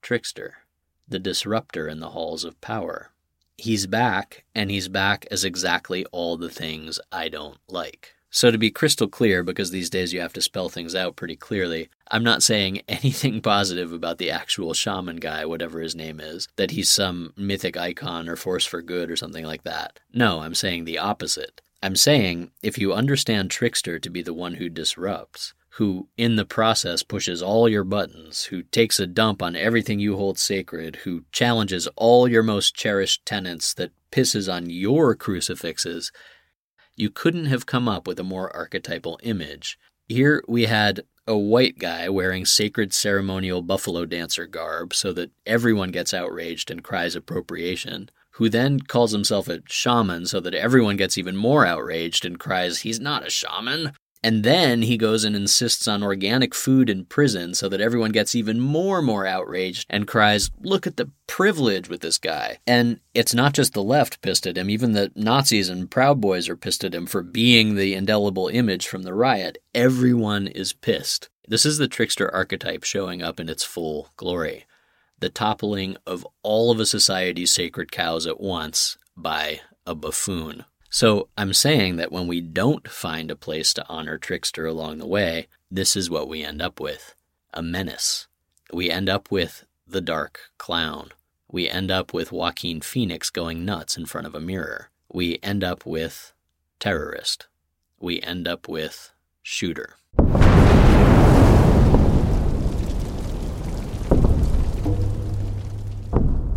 [0.00, 0.54] trickster,
[1.06, 3.10] the disruptor in the halls of power.
[3.58, 8.14] He's back, and he's back as exactly all the things I don't like.
[8.34, 11.36] So, to be crystal clear, because these days you have to spell things out pretty
[11.36, 16.48] clearly, I'm not saying anything positive about the actual shaman guy, whatever his name is,
[16.56, 20.00] that he's some mythic icon or force for good or something like that.
[20.14, 21.60] No, I'm saying the opposite.
[21.82, 26.46] I'm saying if you understand Trickster to be the one who disrupts, who in the
[26.46, 31.24] process pushes all your buttons, who takes a dump on everything you hold sacred, who
[31.32, 36.10] challenges all your most cherished tenets, that pisses on your crucifixes,
[36.96, 39.78] you couldn't have come up with a more archetypal image.
[40.08, 45.90] Here we had a white guy wearing sacred ceremonial buffalo dancer garb so that everyone
[45.90, 51.16] gets outraged and cries appropriation, who then calls himself a shaman so that everyone gets
[51.16, 53.92] even more outraged and cries, He's not a shaman.
[54.24, 58.34] And then he goes and insists on organic food in prison so that everyone gets
[58.34, 62.58] even more and more outraged and cries, Look at the privilege with this guy.
[62.66, 66.48] And it's not just the left pissed at him, even the Nazis and Proud Boys
[66.48, 69.58] are pissed at him for being the indelible image from the riot.
[69.74, 71.28] Everyone is pissed.
[71.48, 74.66] This is the trickster archetype showing up in its full glory.
[75.18, 80.64] The toppling of all of a society's sacred cows at once by a buffoon.
[80.94, 85.06] So I'm saying that when we don't find a place to honor Trickster along the
[85.06, 87.14] way, this is what we end up with
[87.54, 88.28] a menace.
[88.74, 91.08] We end up with the dark clown.
[91.50, 94.90] We end up with Joaquin Phoenix going nuts in front of a mirror.
[95.10, 96.34] We end up with
[96.78, 97.46] terrorist.
[97.98, 99.96] We end up with shooter.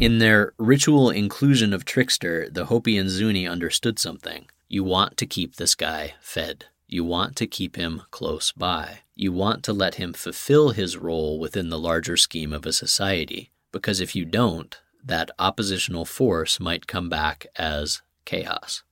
[0.02, 4.48] In their ritual inclusion of Trickster, the Hopi and Zuni understood something.
[4.68, 6.66] You want to keep this guy fed.
[6.86, 9.00] You want to keep him close by.
[9.16, 13.52] You want to let him fulfill his role within the larger scheme of a society.
[13.72, 18.84] Because if you don't, that oppositional force might come back as chaos,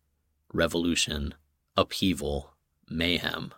[0.54, 1.34] revolution,
[1.76, 2.54] upheaval,
[2.90, 3.54] mayhem.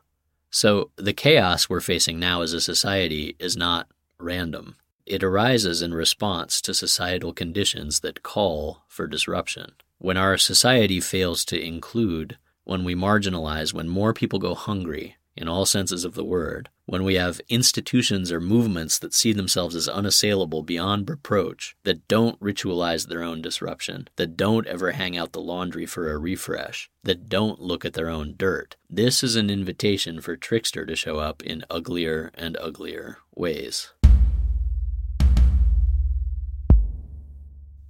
[0.50, 4.78] So the chaos we're facing now as a society is not random.
[5.06, 9.74] It arises in response to societal conditions that call for disruption.
[10.00, 15.48] When our society fails to include, when we marginalize, when more people go hungry, in
[15.48, 19.88] all senses of the word, when we have institutions or movements that see themselves as
[19.88, 25.41] unassailable beyond reproach, that don't ritualize their own disruption, that don't ever hang out the
[25.41, 30.22] laundry for a refresh, that don't look at their own dirt, this is an invitation
[30.22, 33.91] for Trickster to show up in uglier and uglier ways.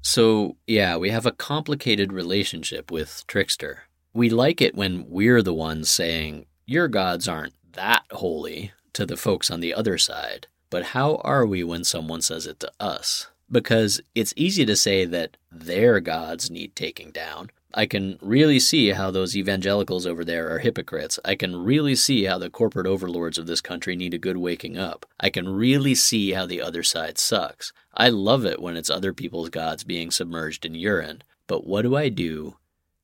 [0.05, 3.85] So, yeah, we have a complicated relationship with Trickster.
[4.13, 9.17] We like it when we're the ones saying, Your gods aren't that holy to the
[9.17, 10.45] folks on the other side.
[10.69, 13.31] But how are we when someone says it to us?
[13.49, 18.91] Because it's easy to say that their gods need taking down, I can really see
[18.91, 21.19] how those evangelicals over there are hypocrites.
[21.25, 24.77] I can really see how the corporate overlords of this country need a good waking
[24.77, 25.05] up.
[25.19, 27.73] I can really see how the other side sucks.
[27.93, 31.21] I love it when it's other people's gods being submerged in urine.
[31.47, 32.55] But what do I do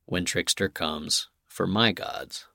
[0.06, 2.46] when Trickster comes for my gods?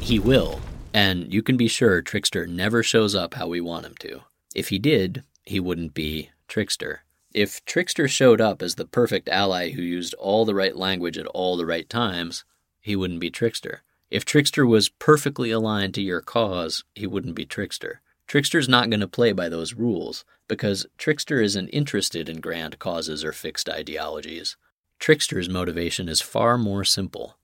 [0.00, 0.60] He will,
[0.94, 4.22] and you can be sure Trickster never shows up how we want him to.
[4.54, 7.04] If he did, he wouldn't be Trickster.
[7.32, 11.26] If Trickster showed up as the perfect ally who used all the right language at
[11.28, 12.44] all the right times,
[12.82, 13.80] he wouldn't be Trickster.
[14.10, 18.02] If Trickster was perfectly aligned to your cause, he wouldn't be Trickster.
[18.26, 23.24] Trickster's not going to play by those rules, because Trickster isn't interested in grand causes
[23.24, 24.58] or fixed ideologies.
[24.98, 27.38] Trickster's motivation is far more simple.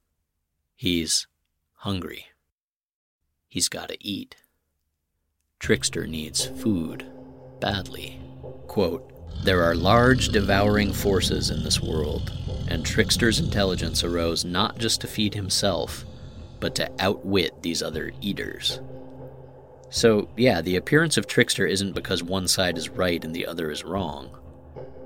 [0.76, 1.26] He's
[1.76, 2.26] hungry.
[3.48, 4.36] He's got to eat.
[5.58, 7.06] Trickster needs food
[7.60, 8.20] badly.
[8.66, 9.10] Quote,
[9.44, 12.32] there are large devouring forces in this world,
[12.68, 16.04] and Trickster's intelligence arose not just to feed himself,
[16.60, 18.80] but to outwit these other eaters.
[19.90, 23.70] So, yeah, the appearance of Trickster isn't because one side is right and the other
[23.70, 24.30] is wrong.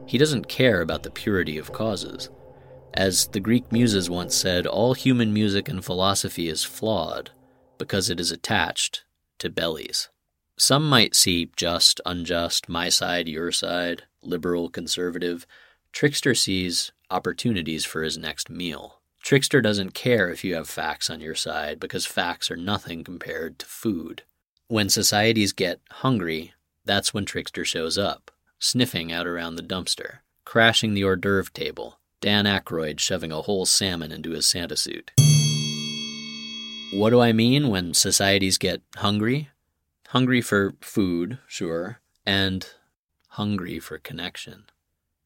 [0.07, 2.31] He doesn't care about the purity of causes.
[2.95, 7.31] As the Greek muses once said, all human music and philosophy is flawed
[7.77, 9.05] because it is attached
[9.41, 10.09] to bellies.
[10.59, 15.47] Some might see just, unjust, my side, your side, liberal, conservative.
[15.93, 19.01] Trickster sees opportunities for his next meal.
[19.23, 23.61] Trickster doesn't care if you have facts on your side because facts are nothing compared
[23.61, 24.23] to food.
[24.67, 26.55] When societies get hungry,
[26.85, 32.01] that's when Trickster shows up, sniffing out around the dumpster, crashing the hors d'oeuvre table,
[32.21, 35.13] Dan Aykroyd shoving a whole salmon into his Santa suit.
[36.93, 39.51] What do I mean when societies get hungry?
[40.13, 42.67] Hungry for food, sure, and
[43.29, 44.65] hungry for connection.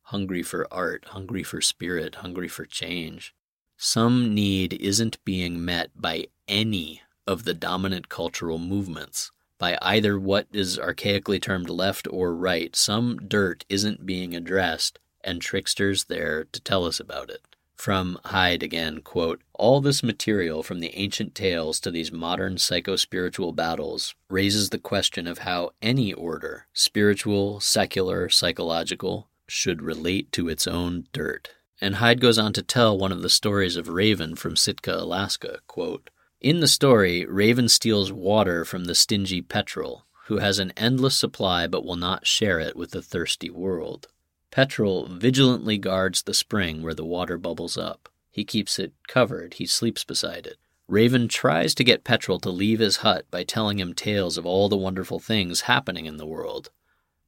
[0.07, 3.33] Hungry for art, hungry for spirit, hungry for change.
[3.77, 10.49] Some need isn't being met by any of the dominant cultural movements, by either what
[10.53, 12.75] is archaically termed left or right.
[12.75, 17.52] Some dirt isn't being addressed, and Trickster's there to tell us about it.
[17.83, 23.51] From Hyde again, quote, All this material from the ancient tales to these modern psycho-spiritual
[23.55, 30.69] battles raises the question of how any order, spiritual, secular, psychological, should relate to its
[30.69, 31.49] own dirt.
[31.81, 35.59] And Hyde goes on to tell one of the stories of Raven from Sitka, Alaska,
[35.67, 36.09] quote,
[36.41, 41.67] In the story, Raven steals water from the stingy petrel, who has an endless supply
[41.67, 44.07] but will not share it with the thirsty world.
[44.53, 48.11] Petrel vigilantly guards the spring where the water bubbles up.
[48.31, 50.59] He keeps it covered, he sleeps beside it.
[50.87, 54.69] Raven tries to get Petrel to leave his hut by telling him tales of all
[54.69, 56.69] the wonderful things happening in the world.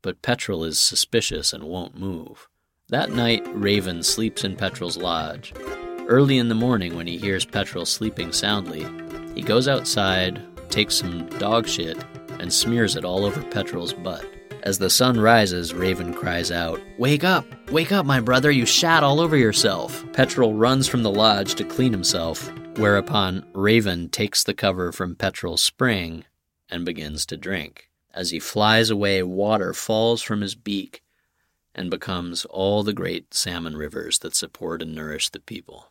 [0.03, 2.47] But Petrel is suspicious and won't move.
[2.91, 5.55] That night, Raven sleeps in Petrel's lodge.
[6.07, 8.87] Early in the morning, when he hears Petrel sleeping soundly,
[9.35, 11.97] he goes outside, takes some dog shit,
[12.39, 14.27] and smears it all over Petrel's butt.
[14.65, 17.45] As the sun rises, Raven cries out, Wake up!
[17.71, 18.51] Wake up, my brother!
[18.51, 20.03] You shat all over yourself!
[20.15, 25.63] Petrel runs from the lodge to clean himself, whereupon Raven takes the cover from Petrel's
[25.63, 26.25] spring
[26.71, 27.91] and begins to drink.
[28.15, 31.03] As he flies away, water falls from his beak
[31.75, 35.91] and becomes all the great salmon rivers that support and nourish the people.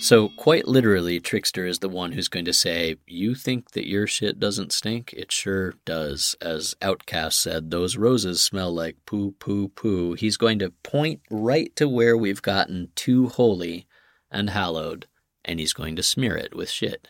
[0.00, 4.06] So, quite literally, Trickster is the one who's going to say, You think that your
[4.06, 5.12] shit doesn't stink?
[5.12, 6.36] It sure does.
[6.40, 10.14] As OutKast said, those roses smell like poo, poo, poo.
[10.14, 13.86] He's going to point right to where we've gotten too holy
[14.30, 15.06] and hallowed,
[15.44, 17.08] and he's going to smear it with shit.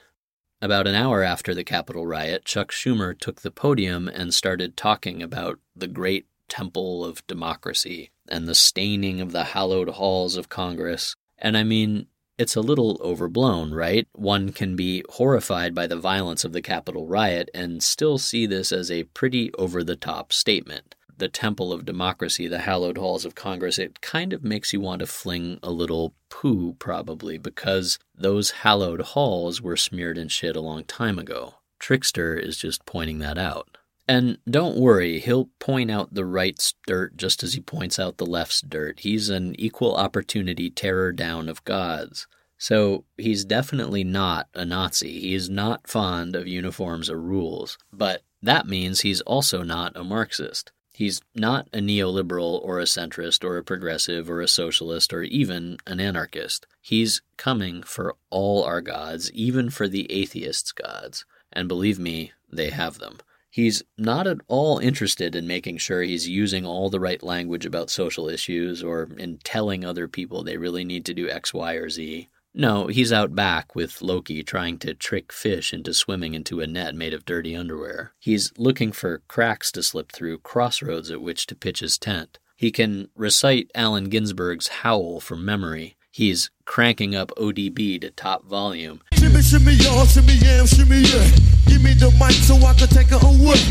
[0.63, 5.23] About an hour after the Capitol riot, Chuck Schumer took the podium and started talking
[5.23, 11.15] about the great temple of democracy and the staining of the hallowed halls of Congress.
[11.39, 12.07] And I mean,
[12.39, 14.07] it's a little overblown, right?
[14.15, 18.71] One can be horrified by the violence of the Capitol riot and still see this
[18.71, 20.95] as a pretty over the top statement.
[21.17, 25.01] The temple of democracy, the hallowed halls of Congress, it kind of makes you want
[25.01, 30.61] to fling a little poo, probably, because those hallowed halls were smeared in shit a
[30.61, 31.57] long time ago.
[31.81, 33.78] Trickster is just pointing that out.
[34.09, 38.25] And don't worry, he'll point out the right's dirt just as he points out the
[38.25, 39.01] left's dirt.
[39.01, 42.27] He's an equal opportunity terror down of gods.
[42.57, 45.21] So he's definitely not a Nazi.
[45.21, 47.77] He is not fond of uniforms or rules.
[47.93, 50.73] But that means he's also not a Marxist.
[50.93, 55.77] He's not a neoliberal or a centrist or a progressive or a socialist or even
[55.87, 56.67] an anarchist.
[56.81, 61.25] He's coming for all our gods, even for the atheists' gods.
[61.53, 63.19] And believe me, they have them.
[63.51, 67.91] He's not at all interested in making sure he's using all the right language about
[67.91, 71.89] social issues or in telling other people they really need to do X, Y, or
[71.89, 72.29] Z.
[72.55, 76.95] No, he's out back with Loki trying to trick fish into swimming into a net
[76.95, 78.13] made of dirty underwear.
[78.19, 82.39] He's looking for cracks to slip through, crossroads at which to pitch his tent.
[82.57, 85.97] He can recite Allen Ginsberg's Howl from memory.
[86.19, 89.01] He's cranking up ODB to top volume.
[89.13, 91.31] Shimmy, shimmy, y'all, shimmy, yam, shimmy, yeah.
[91.69, 93.63] Give me the mic so I can take it away.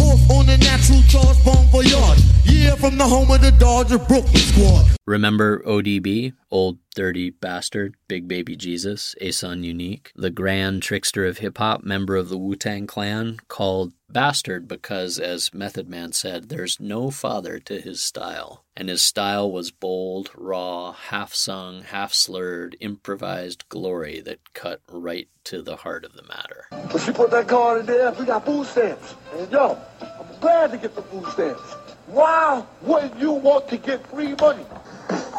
[0.00, 2.24] Off on the natural charge, bon voyage.
[2.46, 4.86] Yeah, from the home of the Dodger Brooklyn squad.
[5.06, 6.32] Remember ODB?
[6.50, 12.14] Old Dirty Bastard, Big Baby Jesus, Ason Unique, the grand trickster of hip hop, member
[12.14, 17.58] of the Wu Tang Clan, called Bastard because, as Method Man said, there's no father
[17.60, 18.66] to his style.
[18.76, 25.28] And his style was bold, raw, half sung, half slurred, improvised glory that cut right
[25.44, 26.66] to the heart of the matter.
[26.70, 29.14] But she put that card in there, we got food stamps.
[29.38, 31.76] And yo, I'm glad to get the food stamps.
[32.08, 34.66] Why wouldn't you want to get free money?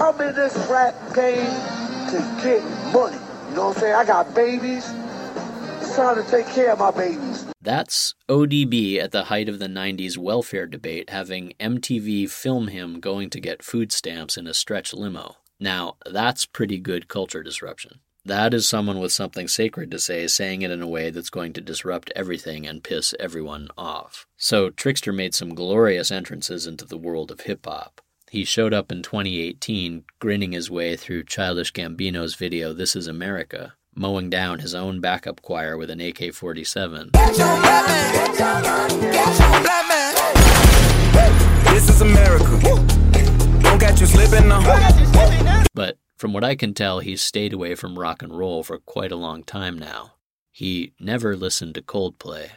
[0.02, 1.46] I'm in this rap game
[2.10, 3.18] to get money.
[3.50, 3.94] You know what I'm saying?
[3.94, 4.92] I got babies.
[5.80, 7.46] It's time to take care of my babies.
[7.62, 13.30] That's ODB at the height of the 90s welfare debate, having MTV film him going
[13.30, 15.36] to get food stamps in a stretch limo.
[15.60, 18.00] Now, that's pretty good culture disruption.
[18.26, 21.54] That is someone with something sacred to say, saying it in a way that's going
[21.54, 24.26] to disrupt everything and piss everyone off.
[24.36, 28.02] So Trickster made some glorious entrances into the world of hip hop.
[28.32, 33.74] He showed up in 2018, grinning his way through Childish Gambino's video This Is America,
[33.94, 37.10] mowing down his own backup choir with an AK 47.
[37.12, 37.40] This
[41.90, 42.58] is America.
[43.60, 45.66] Don't get you slipping now.
[45.74, 49.12] But from what I can tell, he's stayed away from rock and roll for quite
[49.12, 50.14] a long time now.
[50.54, 52.52] He never listened to Coldplay,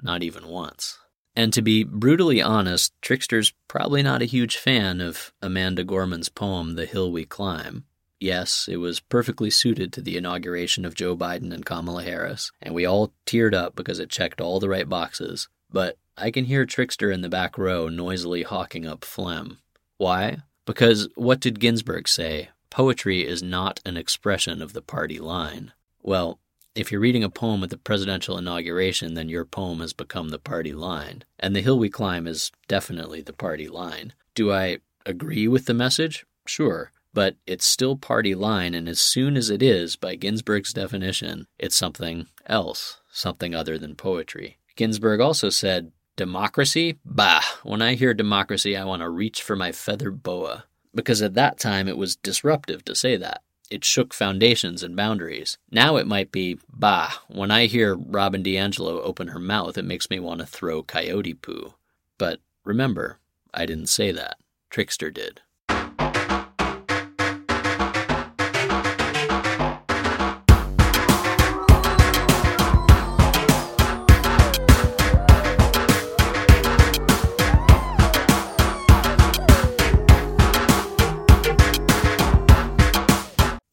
[0.00, 0.96] not even once.
[1.38, 6.74] And to be brutally honest, Trickster's probably not a huge fan of Amanda Gorman's poem,
[6.74, 7.84] The Hill We Climb.
[8.18, 12.74] Yes, it was perfectly suited to the inauguration of Joe Biden and Kamala Harris, and
[12.74, 15.48] we all teared up because it checked all the right boxes.
[15.70, 19.58] But I can hear Trickster in the back row noisily hawking up phlegm.
[19.96, 20.38] Why?
[20.66, 22.48] Because what did Ginsberg say?
[22.68, 25.70] Poetry is not an expression of the party line.
[26.02, 26.40] Well,
[26.78, 30.38] if you're reading a poem at the presidential inauguration, then your poem has become the
[30.38, 31.24] party line.
[31.36, 34.12] And The Hill We Climb is definitely the party line.
[34.36, 36.24] Do I agree with the message?
[36.46, 36.92] Sure.
[37.12, 41.74] But it's still party line, and as soon as it is, by Ginsberg's definition, it's
[41.74, 44.58] something else, something other than poetry.
[44.76, 47.00] Ginsberg also said, Democracy?
[47.04, 47.42] Bah!
[47.64, 50.64] When I hear democracy, I want to reach for my feather boa
[50.94, 53.42] because at that time it was disruptive to say that.
[53.70, 55.58] It shook foundations and boundaries.
[55.70, 60.08] Now it might be, bah, when I hear Robin DiAngelo open her mouth, it makes
[60.08, 61.74] me want to throw coyote poo.
[62.16, 63.18] But remember,
[63.52, 64.38] I didn't say that.
[64.70, 65.42] Trickster did.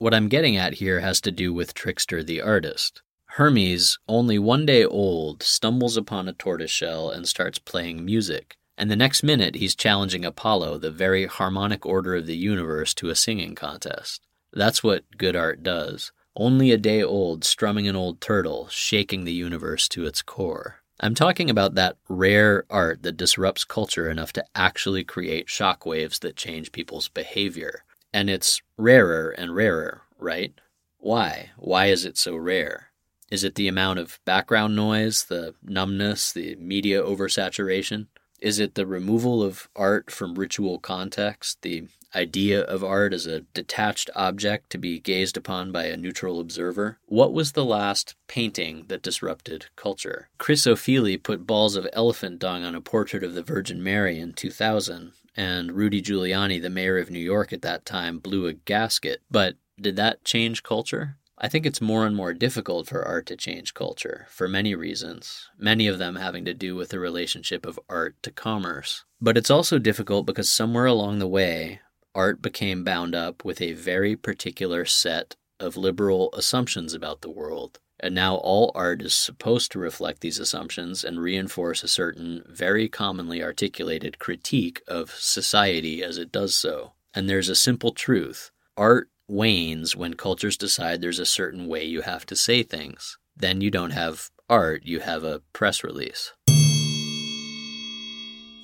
[0.05, 3.01] What I'm getting at here has to do with Trickster the artist.
[3.25, 8.95] Hermes, only one day old, stumbles upon a tortoiseshell and starts playing music, and the
[8.95, 13.55] next minute he's challenging Apollo, the very harmonic order of the universe, to a singing
[13.55, 14.21] contest.
[14.53, 16.11] That's what good art does.
[16.35, 20.83] Only a day old, strumming an old turtle, shaking the universe to its core.
[20.99, 26.35] I'm talking about that rare art that disrupts culture enough to actually create shockwaves that
[26.35, 27.84] change people's behavior.
[28.15, 30.53] And it's rarer and rarer, right?
[30.99, 31.49] Why?
[31.57, 32.91] Why is it so rare?
[33.29, 38.07] Is it the amount of background noise, the numbness, the media oversaturation?
[38.39, 43.41] Is it the removal of art from ritual context, the idea of art as a
[43.53, 46.99] detached object to be gazed upon by a neutral observer?
[47.07, 50.29] What was the last painting that disrupted culture?
[50.37, 54.31] Chris Ofili put balls of elephant dung on a portrait of the Virgin Mary in
[54.31, 59.21] 2000, and Rudy Giuliani, the mayor of New York at that time, blew a gasket.
[59.29, 61.17] But did that change culture?
[61.37, 65.49] I think it's more and more difficult for art to change culture for many reasons,
[65.57, 69.03] many of them having to do with the relationship of art to commerce.
[69.19, 71.81] But it's also difficult because somewhere along the way,
[72.13, 77.79] art became bound up with a very particular set of liberal assumptions about the world
[77.99, 82.87] and now all art is supposed to reflect these assumptions and reinforce a certain very
[82.87, 86.93] commonly articulated critique of society as it does so.
[87.13, 92.01] And there's a simple truth art wanes when cultures decide there's a certain way you
[92.01, 93.17] have to say things.
[93.35, 96.33] Then you don't have art, you have a press release.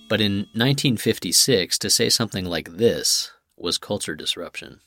[0.10, 4.82] But in 1956, to say something like this was culture disruption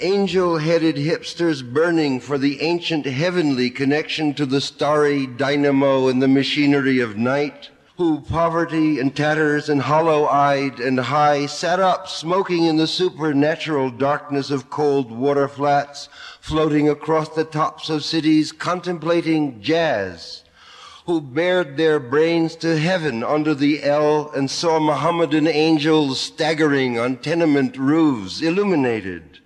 [0.00, 6.28] angel headed hipsters burning for the ancient heavenly connection to the starry dynamo and the
[6.28, 7.68] machinery of night,
[7.98, 13.90] who poverty and tatters and hollow eyed and high sat up smoking in the supernatural
[13.90, 16.08] darkness of cold water flats,
[16.40, 20.42] floating across the tops of cities, contemplating jazz
[21.06, 27.16] who bared their brains to heaven under the L and saw Mohammedan angels staggering on
[27.16, 29.40] tenement roofs, illuminated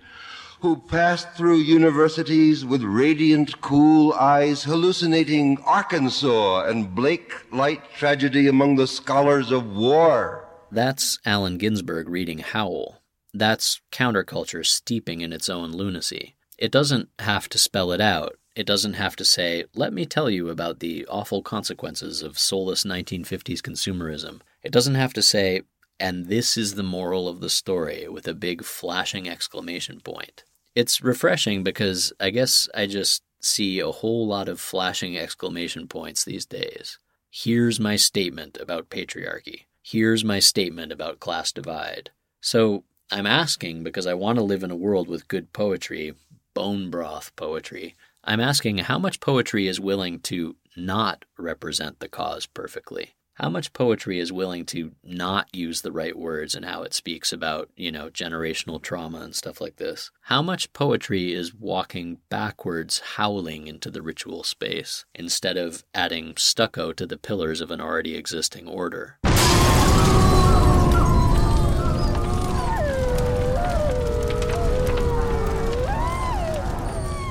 [0.61, 8.75] who passed through universities with radiant, cool eyes, hallucinating Arkansas and Blake light tragedy among
[8.75, 10.47] the scholars of war.
[10.71, 13.01] That's Allen Ginsberg reading Howl.
[13.33, 16.35] That's counterculture steeping in its own lunacy.
[16.57, 18.37] It doesn't have to spell it out.
[18.55, 22.83] It doesn't have to say, let me tell you about the awful consequences of soulless
[22.83, 24.41] 1950s consumerism.
[24.63, 25.61] It doesn't have to say,
[25.99, 30.43] and this is the moral of the story with a big flashing exclamation point.
[30.75, 36.23] It's refreshing because I guess I just see a whole lot of flashing exclamation points
[36.23, 36.99] these days.
[37.31, 39.65] Here's my statement about patriarchy.
[39.81, 42.11] Here's my statement about class divide.
[42.41, 46.13] So I'm asking because I want to live in a world with good poetry,
[46.53, 47.95] bone broth poetry.
[48.23, 53.15] I'm asking how much poetry is willing to not represent the cause perfectly?
[53.39, 57.31] How much poetry is willing to not use the right words and how it speaks
[57.31, 60.09] about, you know, generational trauma and stuff like this?
[60.21, 66.91] How much poetry is walking backwards, howling into the ritual space, instead of adding stucco
[66.93, 69.19] to the pillars of an already existing order?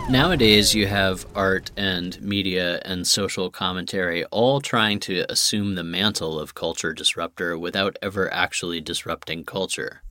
[0.09, 6.39] Nowadays, you have art and media and social commentary all trying to assume the mantle
[6.39, 10.03] of culture disruptor without ever actually disrupting culture.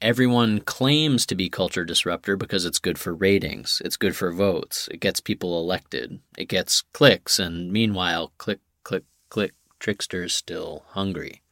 [0.00, 4.88] Everyone claims to be culture disruptor because it's good for ratings, it's good for votes,
[4.90, 11.42] it gets people elected, it gets clicks, and meanwhile, click, click, click, trickster's still hungry.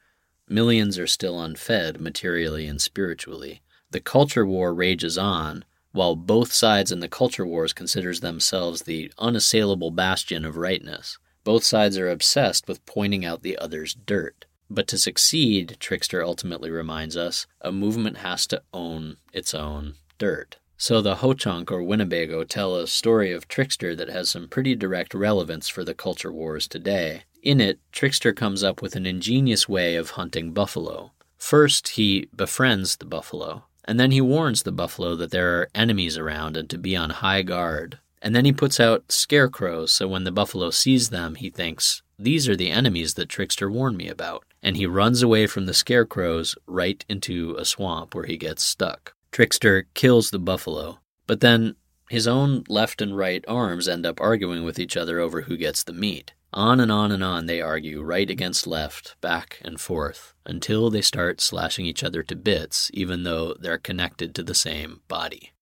[0.48, 3.61] Millions are still unfed materially and spiritually.
[3.90, 9.12] The culture war rages on, while both sides in the culture wars considers themselves the
[9.18, 11.18] unassailable bastion of rightness.
[11.45, 14.45] Both sides are obsessed with pointing out the other's dirt.
[14.68, 20.59] But to succeed, Trickster ultimately reminds us, a movement has to own its own dirt.
[20.76, 25.12] So the Ho-Chunk or Winnebago tell a story of Trickster that has some pretty direct
[25.12, 27.24] relevance for the culture wars today.
[27.43, 31.11] In it, Trickster comes up with an ingenious way of hunting buffalo.
[31.36, 33.64] First, he befriends the buffalo.
[33.91, 37.11] And then he warns the buffalo that there are enemies around and to be on
[37.11, 37.99] high guard.
[38.22, 42.49] And then he puts out scarecrows so when the buffalo sees them, he thinks, These
[42.49, 44.45] are the enemies that Trickster warned me about.
[44.62, 49.16] And he runs away from the scarecrows right into a swamp where he gets stuck.
[49.32, 51.74] Trickster kills the buffalo, but then
[52.09, 55.82] his own left and right arms end up arguing with each other over who gets
[55.82, 56.32] the meat.
[56.53, 61.01] On and on and on they argue, right against left, back and forth, until they
[61.01, 65.53] start slashing each other to bits, even though they're connected to the same body.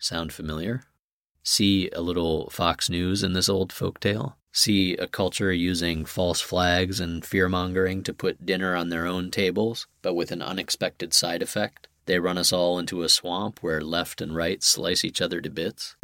[0.00, 0.82] Sound familiar?
[1.44, 4.34] See a little Fox News in this old folktale?
[4.50, 9.30] See a culture using false flags and fear mongering to put dinner on their own
[9.30, 11.86] tables, but with an unexpected side effect?
[12.06, 15.50] They run us all into a swamp where left and right slice each other to
[15.50, 15.94] bits.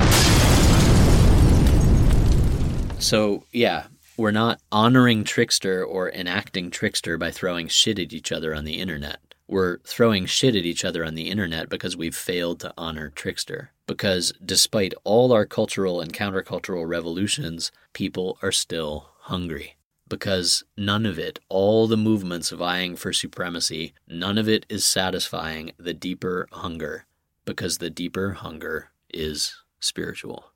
[3.00, 3.86] So, yeah,
[4.18, 8.80] we're not honoring Trickster or enacting Trickster by throwing shit at each other on the
[8.80, 9.20] internet.
[9.46, 13.70] We're throwing shit at each other on the internet because we've failed to honor Trickster.
[13.86, 19.76] Because despite all our cultural and countercultural revolutions, people are still hungry.
[20.08, 25.70] Because none of it, all the movements vying for supremacy, none of it is satisfying
[25.78, 27.06] the deeper hunger.
[27.44, 30.46] Because the deeper hunger is spiritual.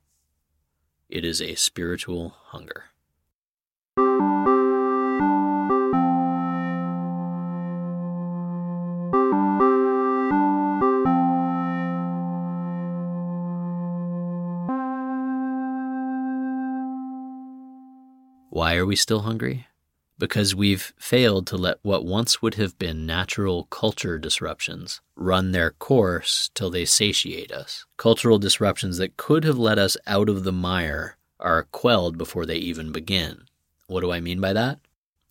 [1.07, 2.85] It is a spiritual hunger.
[18.73, 19.67] Why are we still hungry?
[20.17, 25.69] Because we've failed to let what once would have been natural culture disruptions run their
[25.69, 27.85] course till they satiate us.
[27.97, 32.55] Cultural disruptions that could have led us out of the mire are quelled before they
[32.55, 33.43] even begin.
[33.85, 34.79] What do I mean by that?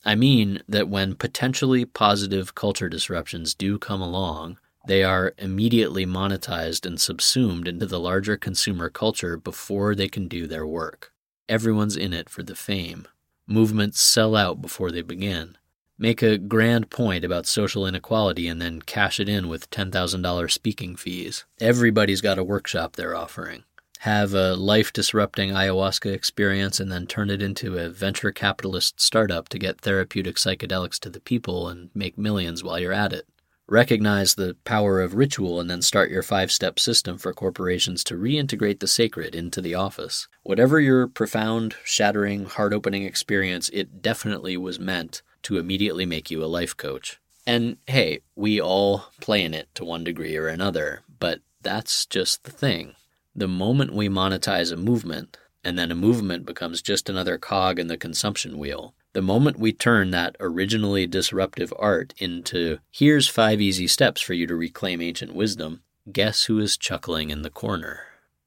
[0.05, 6.87] I mean that when potentially positive culture disruptions do come along, they are immediately monetized
[6.87, 11.13] and subsumed into the larger consumer culture before they can do their work.
[11.49, 13.09] Everyone's in it for the fame.
[13.47, 15.57] Movements sell out before they begin.
[15.99, 20.97] Make a grand point about social inequality and then cash it in with $10,000 speaking
[20.97, 21.45] fees.
[21.61, 23.65] Everybody's got a workshop they're offering
[24.03, 29.49] have a life disrupting ayahuasca experience and then turn it into a venture capitalist startup
[29.49, 33.29] to get therapeutic psychedelics to the people and make millions while you're at it.
[33.73, 38.19] Recognize the power of ritual and then start your five step system for corporations to
[38.19, 40.29] reintegrate the sacred into the office.
[40.43, 46.45] Whatever your profound, shattering, heart opening experience, it definitely was meant to immediately make you
[46.45, 47.19] a life coach.
[47.47, 52.45] And hey, we all play in it to one degree or another, but that's just
[52.45, 52.95] the thing.
[53.35, 57.87] The moment we monetize a movement, and then a movement becomes just another cog in
[57.87, 63.87] the consumption wheel, the moment we turn that originally disruptive art into here's five easy
[63.87, 68.01] steps for you to reclaim ancient wisdom, guess who is chuckling in the corner?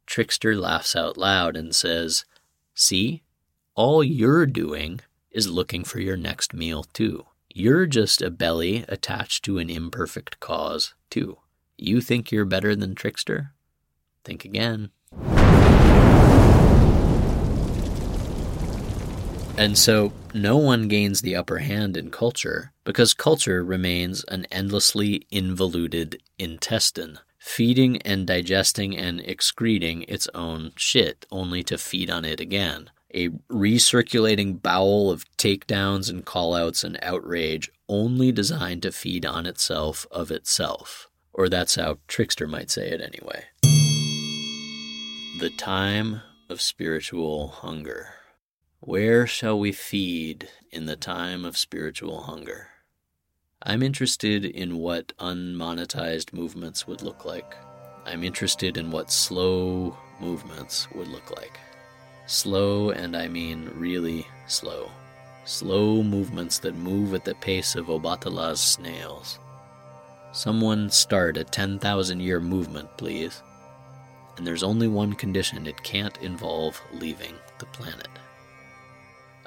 [0.05, 2.25] Trickster laughs out loud and says,
[2.73, 3.23] See,
[3.75, 5.01] all you're doing
[5.31, 7.25] is looking for your next meal, too.
[7.53, 11.37] You're just a belly attached to an imperfect cause, too.
[11.77, 13.53] You think you're better than Trickster?
[14.23, 14.91] Think again.
[19.57, 25.25] And so, no one gains the upper hand in culture because culture remains an endlessly
[25.31, 32.41] involuted intestine, feeding and digesting and excreting its own shit, only to feed on it
[32.41, 32.89] again.
[33.13, 40.05] A recirculating bowel of takedowns and callouts and outrage, only designed to feed on itself
[40.11, 41.07] of itself.
[41.31, 43.45] Or that's how Trickster might say it anyway.
[45.39, 48.15] The time of spiritual hunger.
[48.85, 52.67] Where shall we feed in the time of spiritual hunger?
[53.63, 57.55] I'm interested in what unmonetized movements would look like.
[58.05, 61.59] I'm interested in what slow movements would look like.
[62.27, 64.91] Slow, and I mean really slow.
[65.45, 69.39] Slow movements that move at the pace of Obatala's snails.
[70.31, 73.41] Someone start a 10,000 year movement, please.
[74.37, 78.14] And there's only one condition it can't involve leaving the planet.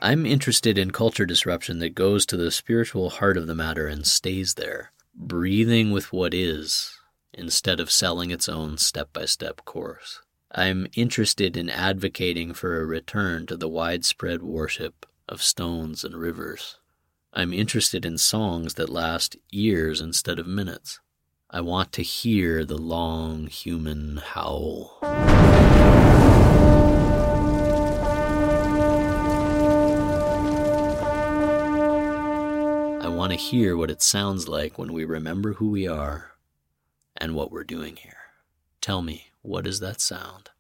[0.01, 4.07] I'm interested in culture disruption that goes to the spiritual heart of the matter and
[4.07, 6.97] stays there, breathing with what is,
[7.33, 10.21] instead of selling its own step by step course.
[10.53, 16.79] I'm interested in advocating for a return to the widespread worship of stones and rivers.
[17.33, 21.01] I'm interested in songs that last years instead of minutes.
[21.51, 24.99] I want to hear the long human howl.
[33.01, 36.33] I want to hear what it sounds like when we remember who we are
[37.17, 38.17] and what we're doing here.
[38.81, 40.51] Tell me, what is that sound?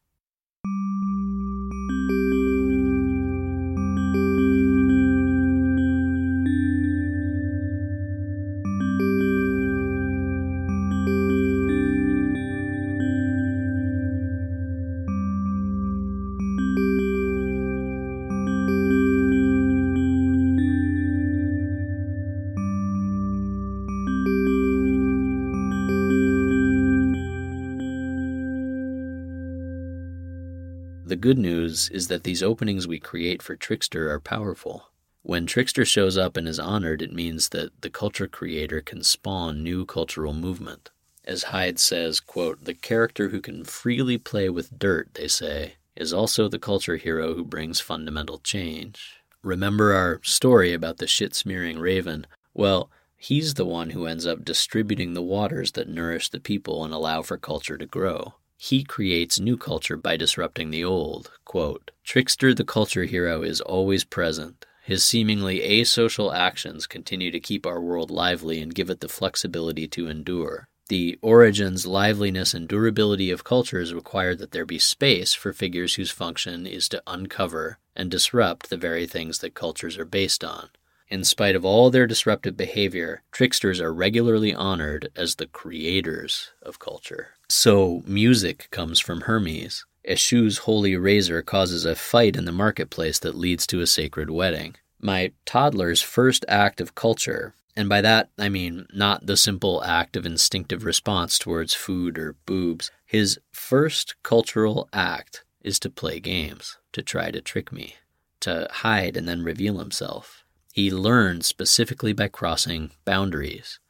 [31.09, 34.91] The good news is that these openings we create for Trickster are powerful.
[35.23, 39.63] When Trickster shows up and is honored, it means that the culture creator can spawn
[39.63, 40.91] new cultural movement.
[41.25, 46.13] As Hyde says, quote, the character who can freely play with dirt, they say, is
[46.13, 49.17] also the culture hero who brings fundamental change.
[49.43, 52.27] Remember our story about the shit smearing raven?
[52.53, 56.93] Well, he's the one who ends up distributing the waters that nourish the people and
[56.93, 58.35] allow for culture to grow.
[58.61, 61.31] He creates new culture by disrupting the old.
[61.45, 64.67] Quote, Trickster the culture hero is always present.
[64.83, 69.87] His seemingly asocial actions continue to keep our world lively and give it the flexibility
[69.89, 70.67] to endure.
[70.89, 76.11] The origins, liveliness, and durability of cultures require that there be space for figures whose
[76.11, 80.71] function is to uncover and disrupt the very things that cultures are based on.
[81.11, 86.79] In spite of all their disruptive behavior, tricksters are regularly honored as the creators of
[86.79, 87.29] culture.
[87.49, 89.87] So, music comes from Hermes.
[90.07, 94.77] Eshu's holy razor causes a fight in the marketplace that leads to a sacred wedding.
[95.01, 100.15] My toddler's first act of culture, and by that I mean not the simple act
[100.15, 106.77] of instinctive response towards food or boobs, his first cultural act is to play games,
[106.93, 107.95] to try to trick me,
[108.41, 110.45] to hide and then reveal himself.
[110.79, 113.81] He learns specifically by crossing boundaries.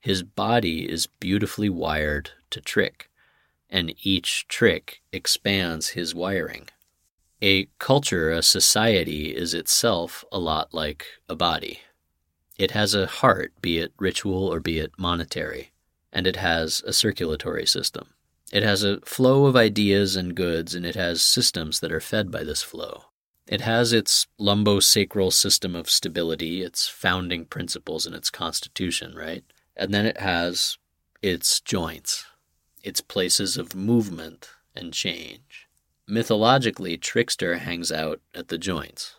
[0.00, 3.10] His body is beautifully wired to trick,
[3.68, 6.70] and each trick expands his wiring.
[7.42, 11.80] A culture, a society, is itself a lot like a body.
[12.56, 15.72] It has a heart, be it ritual or be it monetary,
[16.14, 18.14] and it has a circulatory system.
[18.50, 22.30] It has a flow of ideas and goods, and it has systems that are fed
[22.30, 23.07] by this flow.
[23.48, 29.42] It has its lumbosacral system of stability, its founding principles, and its constitution, right?
[29.74, 30.76] And then it has
[31.22, 32.26] its joints,
[32.82, 35.66] its places of movement and change.
[36.06, 39.16] Mythologically, Trickster hangs out at the joints.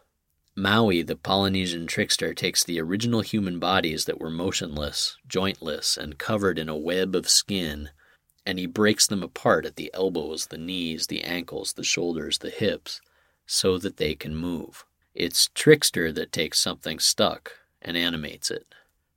[0.56, 6.60] Maui, the Polynesian trickster, takes the original human bodies that were motionless, jointless, and covered
[6.60, 7.90] in a web of skin,
[8.46, 12.50] and he breaks them apart at the elbows, the knees, the ankles, the shoulders, the
[12.52, 13.02] hips
[13.50, 14.86] so that they can move.
[15.16, 18.74] It's Trickster that takes something stuck and animates it.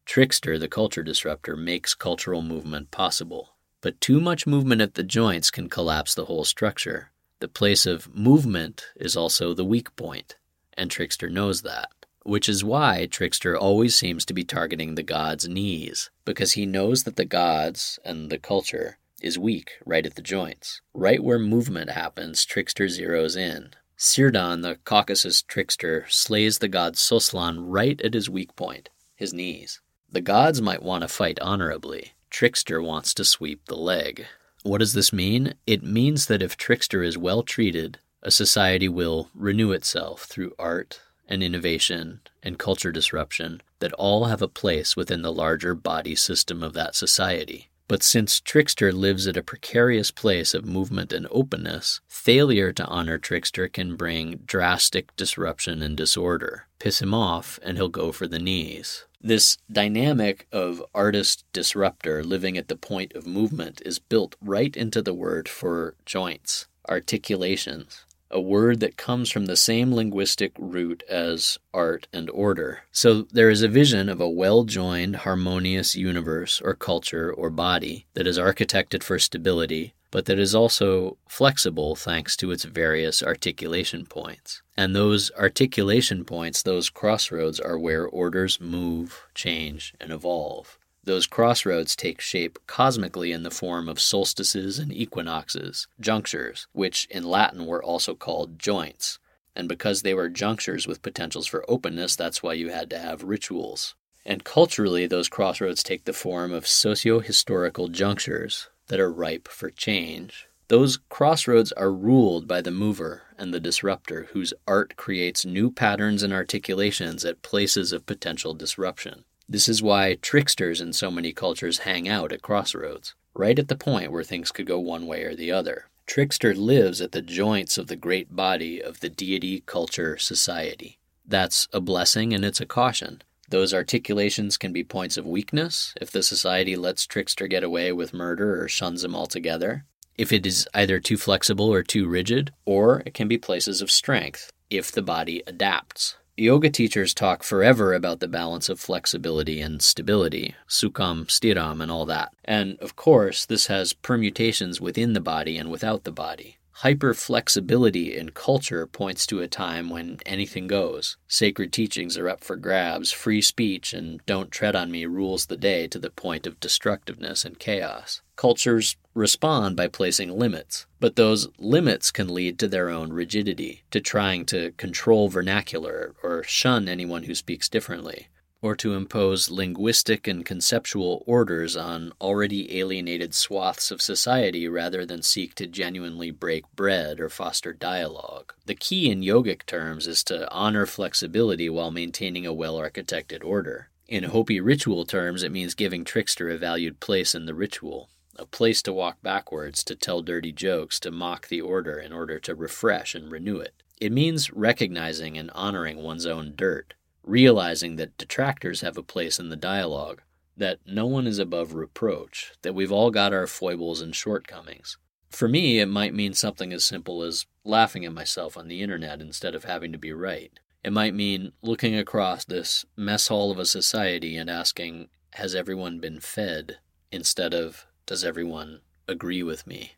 [0.06, 3.50] Trickster, the culture disruptor, makes cultural movement possible.
[3.82, 7.10] But too much movement at the joints can collapse the whole structure.
[7.40, 10.36] The place of movement is also the weak point,
[10.78, 11.90] and Trickster knows that.
[12.24, 17.02] Which is why Trickster always seems to be targeting the god's knees, because he knows
[17.02, 20.80] that the gods and the culture is weak right at the joints.
[20.94, 23.72] Right where movement happens, Trickster zeroes in,
[24.05, 29.80] Syrdon, the Caucasus trickster, slays the god Soslan right at his weak point, his knees.
[30.11, 32.14] The gods might want to fight honorably.
[32.28, 34.26] Trickster wants to sweep the leg.
[34.64, 35.55] What does this mean?
[35.68, 41.00] It means that if Trickster is well treated, a society will renew itself through art
[41.28, 46.64] and innovation and culture disruption that all have a place within the larger body system
[46.64, 47.68] of that society.
[47.88, 53.18] But since Trickster lives at a precarious place of movement and openness, failure to honor
[53.18, 56.66] Trickster can bring drastic disruption and disorder.
[56.78, 59.06] Piss him off, and he'll go for the knees.
[59.20, 65.02] This dynamic of artist disruptor living at the point of movement is built right into
[65.02, 71.58] the word for joints, articulations a word that comes from the same linguistic root as
[71.72, 72.82] art and order.
[72.90, 78.06] So there is a vision of a well joined, harmonious universe or culture or body
[78.14, 84.06] that is architected for stability, but that is also flexible thanks to its various articulation
[84.06, 84.62] points.
[84.76, 90.78] And those articulation points, those crossroads, are where orders move, change, and evolve.
[91.05, 97.24] Those crossroads take shape cosmically in the form of solstices and equinoxes, junctures, which in
[97.24, 99.18] Latin were also called joints.
[99.57, 103.24] And because they were junctures with potentials for openness, that's why you had to have
[103.24, 103.96] rituals.
[104.24, 109.70] And culturally, those crossroads take the form of socio historical junctures that are ripe for
[109.70, 110.46] change.
[110.68, 116.22] Those crossroads are ruled by the mover and the disruptor, whose art creates new patterns
[116.22, 119.24] and articulations at places of potential disruption.
[119.53, 123.76] This is why tricksters in so many cultures hang out at crossroads, right at the
[123.76, 125.90] point where things could go one way or the other.
[126.07, 130.98] Trickster lives at the joints of the great body of the deity, culture, society.
[131.26, 133.20] That's a blessing and it's a caution.
[133.50, 138.14] Those articulations can be points of weakness if the society lets Trickster get away with
[138.14, 139.84] murder or shuns him altogether,
[140.16, 143.90] if it is either too flexible or too rigid, or it can be places of
[143.90, 146.16] strength if the body adapts.
[146.36, 152.06] Yoga teachers talk forever about the balance of flexibility and stability, sukham, stiram, and all
[152.06, 152.32] that.
[152.42, 156.56] And of course, this has permutations within the body and without the body.
[156.78, 161.18] Hyperflexibility in culture points to a time when anything goes.
[161.28, 165.58] Sacred teachings are up for grabs, free speech and don't tread on me rules the
[165.58, 168.22] day to the point of destructiveness and chaos.
[168.36, 174.00] Cultures respond by placing limits, but those limits can lead to their own rigidity, to
[174.00, 178.28] trying to control vernacular or shun anyone who speaks differently,
[178.62, 185.20] or to impose linguistic and conceptual orders on already alienated swaths of society rather than
[185.20, 188.54] seek to genuinely break bread or foster dialogue.
[188.66, 193.88] The key in yogic terms is to honor flexibility while maintaining a well architected order.
[194.08, 198.46] In Hopi ritual terms, it means giving Trickster a valued place in the ritual a
[198.46, 202.54] place to walk backwards, to tell dirty jokes, to mock the order in order to
[202.54, 203.82] refresh and renew it.
[204.00, 209.48] It means recognizing and honoring one's own dirt, realizing that detractors have a place in
[209.48, 210.22] the dialogue,
[210.56, 214.98] that no one is above reproach, that we've all got our foibles and shortcomings.
[215.30, 219.20] For me, it might mean something as simple as laughing at myself on the internet
[219.20, 220.52] instead of having to be right.
[220.84, 226.00] It might mean looking across this mess hall of a society and asking, Has everyone
[226.00, 226.78] been fed?
[227.12, 229.92] instead of, does everyone agree with me?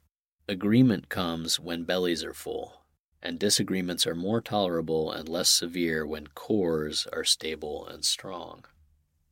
[0.48, 2.82] Agreement comes when bellies are full,
[3.22, 8.64] and disagreements are more tolerable and less severe when cores are stable and strong.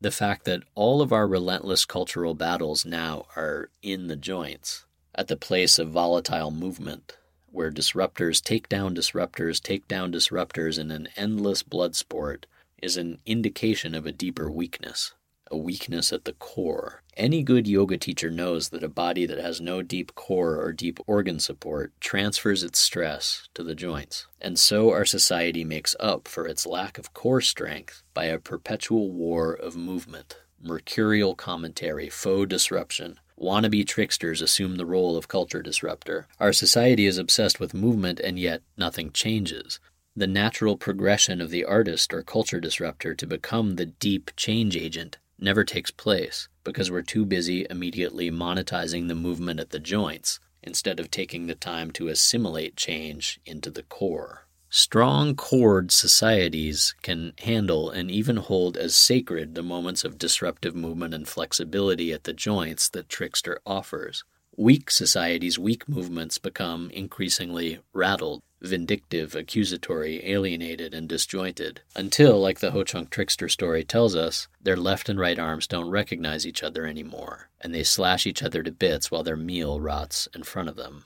[0.00, 5.28] The fact that all of our relentless cultural battles now are in the joints, at
[5.28, 7.18] the place of volatile movement,
[7.50, 12.46] where disruptors take down disruptors, take down disruptors in an endless blood sport,
[12.80, 15.12] is an indication of a deeper weakness
[15.52, 17.02] a weakness at the core.
[17.16, 20.98] Any good yoga teacher knows that a body that has no deep core or deep
[21.06, 24.26] organ support transfers its stress to the joints.
[24.40, 29.12] And so our society makes up for its lack of core strength by a perpetual
[29.12, 36.28] war of movement, mercurial commentary, faux disruption, Wannabe tricksters assume the role of culture disruptor.
[36.38, 39.80] Our society is obsessed with movement, and yet nothing changes.
[40.14, 45.18] The natural progression of the artist or culture disruptor to become the deep change agent
[45.42, 51.00] never takes place because we're too busy immediately monetizing the movement at the joints instead
[51.00, 54.46] of taking the time to assimilate change into the core.
[54.70, 61.12] Strong cored societies can handle and even hold as sacred the moments of disruptive movement
[61.12, 64.24] and flexibility at the joints that Trickster offers.
[64.56, 72.70] Weak societies' weak movements become increasingly rattled vindictive, accusatory, alienated, and disjointed, until, like the
[72.70, 76.86] Ho Chunk trickster story tells us, their left and right arms don't recognize each other
[76.86, 80.76] anymore, and they slash each other to bits while their meal rots in front of
[80.76, 81.04] them.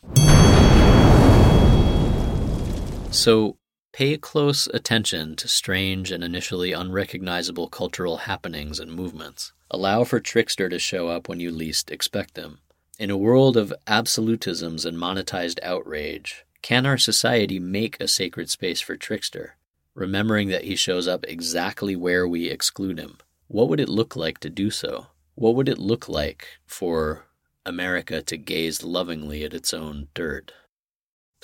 [3.11, 3.57] So,
[3.93, 9.53] pay close attention to strange and initially unrecognizable cultural happenings and movements.
[9.71, 12.59] Allow for Trickster to show up when you least expect them.
[12.99, 18.81] In a world of absolutisms and monetized outrage, can our society make a sacred space
[18.81, 19.55] for Trickster,
[19.95, 23.19] remembering that he shows up exactly where we exclude him?
[23.47, 25.07] What would it look like to do so?
[25.37, 27.27] What would it look like for
[27.65, 30.55] America to gaze lovingly at its own dirt?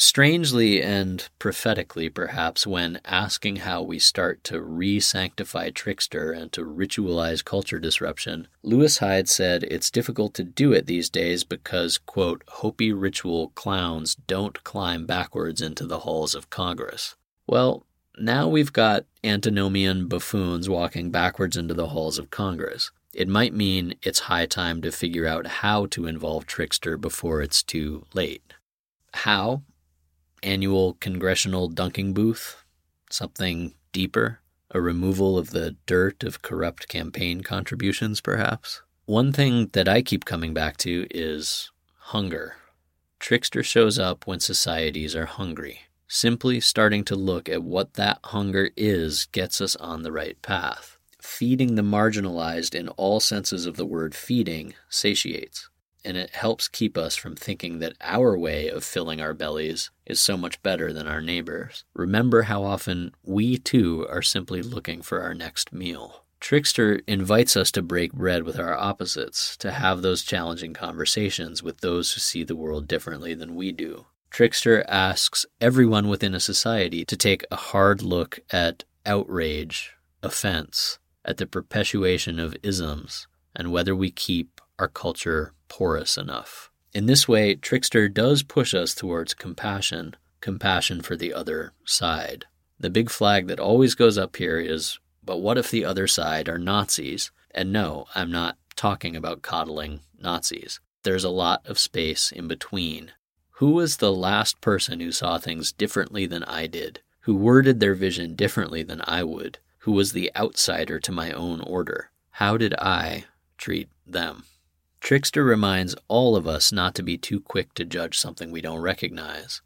[0.04, 6.66] Strangely and prophetically, perhaps, when asking how we start to re sanctify Trickster and to
[6.66, 12.42] ritualize culture disruption, Lewis Hyde said it's difficult to do it these days because, quote,
[12.48, 17.14] Hopi ritual clowns don't climb backwards into the halls of Congress.
[17.46, 17.86] Well,
[18.18, 22.90] now we've got antinomian buffoons walking backwards into the halls of Congress.
[23.14, 27.62] It might mean it's high time to figure out how to involve Trickster before it's
[27.62, 28.54] too late.
[29.14, 29.62] How?
[30.42, 32.64] Annual congressional dunking booth?
[33.10, 34.40] Something deeper?
[34.70, 38.82] A removal of the dirt of corrupt campaign contributions, perhaps?
[39.04, 42.56] One thing that I keep coming back to is hunger.
[43.20, 45.82] Trickster shows up when societies are hungry.
[46.08, 50.98] Simply starting to look at what that hunger is gets us on the right path
[51.22, 55.70] feeding the marginalized in all senses of the word feeding satiates,
[56.04, 60.20] and it helps keep us from thinking that our way of filling our bellies is
[60.20, 61.84] so much better than our neighbors.
[61.94, 66.24] Remember how often we too are simply looking for our next meal.
[66.40, 71.80] Trickster invites us to break bread with our opposites, to have those challenging conversations with
[71.80, 74.06] those who see the world differently than we do.
[74.28, 79.92] Trickster asks everyone within a society to take a hard look at outrage,
[80.22, 86.68] offense, at the perpetuation of isms and whether we keep our culture porous enough.
[86.92, 92.46] In this way, Trickster does push us towards compassion, compassion for the other side.
[92.80, 96.48] The big flag that always goes up here is but what if the other side
[96.48, 97.30] are Nazis?
[97.52, 100.80] And no, I'm not talking about coddling Nazis.
[101.04, 103.12] There's a lot of space in between.
[103.58, 107.94] Who was the last person who saw things differently than I did, who worded their
[107.94, 112.10] vision differently than I would, who was the outsider to my own order.
[112.30, 113.26] How did I
[113.56, 114.42] treat them?
[115.02, 118.80] Trickster reminds all of us not to be too quick to judge something we don't
[118.80, 119.60] recognize,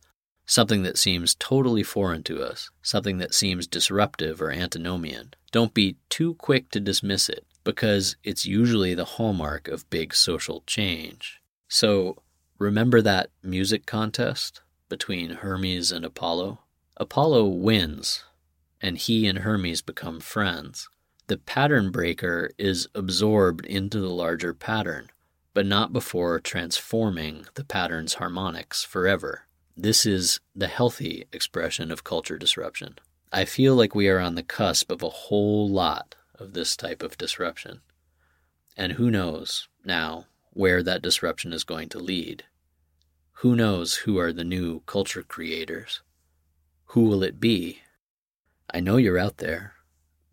[0.47, 5.35] something that seems totally foreign to us, something that seems disruptive or antinomian.
[5.53, 10.65] Don't be too quick to dismiss it, because it's usually the hallmark of big social
[10.67, 11.39] change.
[11.69, 12.23] So,
[12.59, 16.61] remember that music contest between Hermes and Apollo?
[16.97, 18.25] Apollo wins
[18.81, 20.89] and he and Hermes become friends.
[21.27, 25.11] The pattern breaker is absorbed into the larger pattern,
[25.57, 29.47] but not before transforming the pattern's harmonics forever.
[29.75, 32.97] This is the healthy expression of culture disruption.
[33.33, 37.03] I feel like we are on the cusp of a whole lot of this type
[37.03, 37.81] of disruption.
[38.77, 42.45] And who knows now where that disruption is going to lead?
[43.37, 46.03] Who knows who are the new culture creators?
[46.89, 47.81] Who will it be?
[48.71, 49.73] I know you're out there,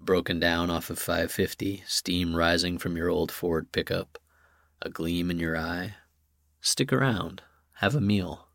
[0.01, 4.19] broken down off of 550, steam rising from your old Ford pickup,
[4.83, 5.95] a gleam in your eye.
[6.61, 7.41] Stick around,
[7.75, 8.49] have a meal.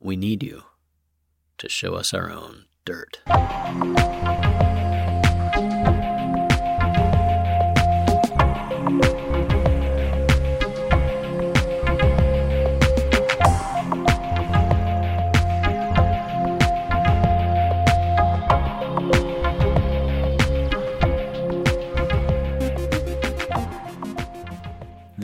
[0.00, 0.62] We need you
[1.58, 3.20] to show us our own dirt.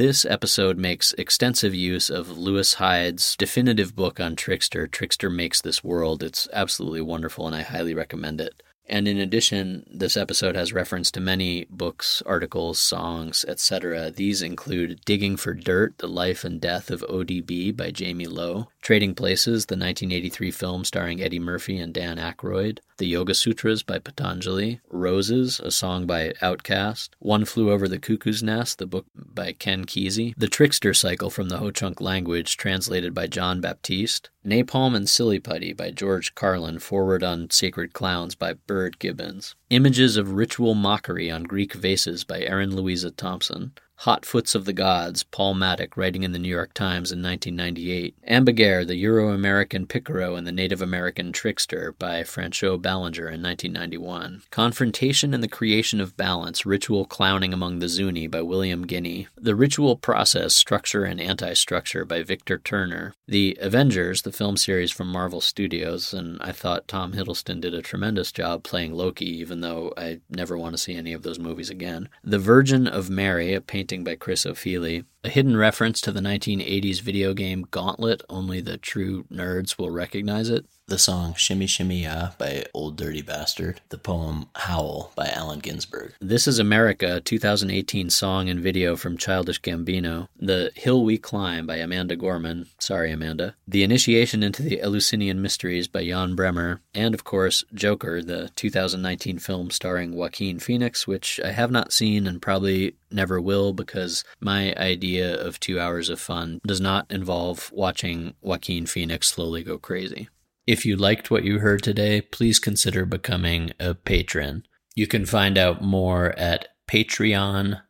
[0.06, 4.86] This episode makes extensive use of Lewis Hyde's definitive book on Trickster.
[4.86, 6.22] Trickster Makes This World.
[6.22, 8.62] It's absolutely wonderful, and I highly recommend it.
[8.86, 14.10] And in addition, this episode has reference to many books, articles, songs, etc.
[14.10, 19.14] These include Digging for Dirt, The Life and Death of ODB by Jamie Lowe, Trading
[19.14, 24.80] Places, the 1983 film starring Eddie Murphy and Dan Aykroyd, The Yoga Sutras by Patanjali,
[24.90, 29.86] Roses, a song by OutKast, One Flew Over the Cuckoo's Nest, the book by Ken
[29.86, 35.08] Kesey, The Trickster Cycle from the Ho Chunk language, translated by John Baptiste, Napalm and
[35.08, 38.52] Silly Putty by George Carlin, forward on Sacred Clowns by
[38.98, 43.72] Gibbens, Images of Ritual Mockery on Greek Vases by Erin Louisa Thompson,
[44.04, 48.14] Hot Foots of the Gods, Paul Mattick, writing in the New York Times in 1998.
[48.28, 54.42] Ambigere, the Euro American Picaro and the Native American Trickster by Franchot Ballinger in 1991.
[54.50, 59.26] Confrontation and the Creation of Balance, Ritual Clowning Among the Zuni by William Guiney.
[59.38, 63.14] The Ritual Process, Structure and Anti Structure by Victor Turner.
[63.26, 67.80] The Avengers, the film series from Marvel Studios, and I thought Tom Hiddleston did a
[67.80, 71.70] tremendous job playing Loki, even though I never want to see any of those movies
[71.70, 72.10] again.
[72.22, 77.00] The Virgin of Mary, a painting by Chris Ofili, a hidden reference to the 1980s
[77.00, 80.66] video game Gauntlet, only the true nerds will recognize it.
[80.86, 83.80] The song Shimmy Shimmy Ya by Ol' Dirty Bastard.
[83.88, 86.12] The poem Howl by Allen Ginsberg.
[86.20, 90.28] This is America, 2018 song and video from Childish Gambino.
[90.38, 92.66] The Hill We Climb by Amanda Gorman.
[92.78, 93.54] Sorry, Amanda.
[93.66, 96.80] The Initiation into the Eleusinian Mysteries by Jan Bremmer.
[96.94, 102.26] And, of course, Joker, the 2019 film starring Joaquin Phoenix, which I have not seen
[102.26, 107.70] and probably never will because my idea of two hours of fun does not involve
[107.72, 110.28] watching Joaquin Phoenix slowly go crazy.
[110.66, 114.66] If you liked what you heard today, please consider becoming a patron.
[114.94, 117.82] You can find out more at patreon.com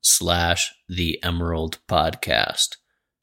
[0.00, 2.76] slash the emerald podcast.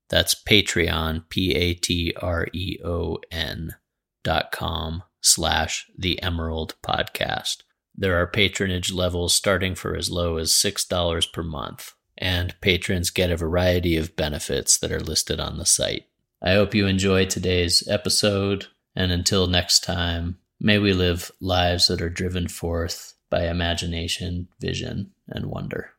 [0.10, 3.76] That's Patreon, P A T R E O N
[4.24, 7.64] dot com slash the emerald podcast.
[7.96, 13.32] There are patronage levels starting for as low as $6 per month, and patrons get
[13.32, 16.06] a variety of benefits that are listed on the site.
[16.42, 22.02] I hope you enjoyed today's episode, and until next time, may we live lives that
[22.02, 25.92] are driven forth by imagination, vision, and wonder.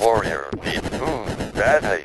[0.00, 2.04] Warrior, beat food, bad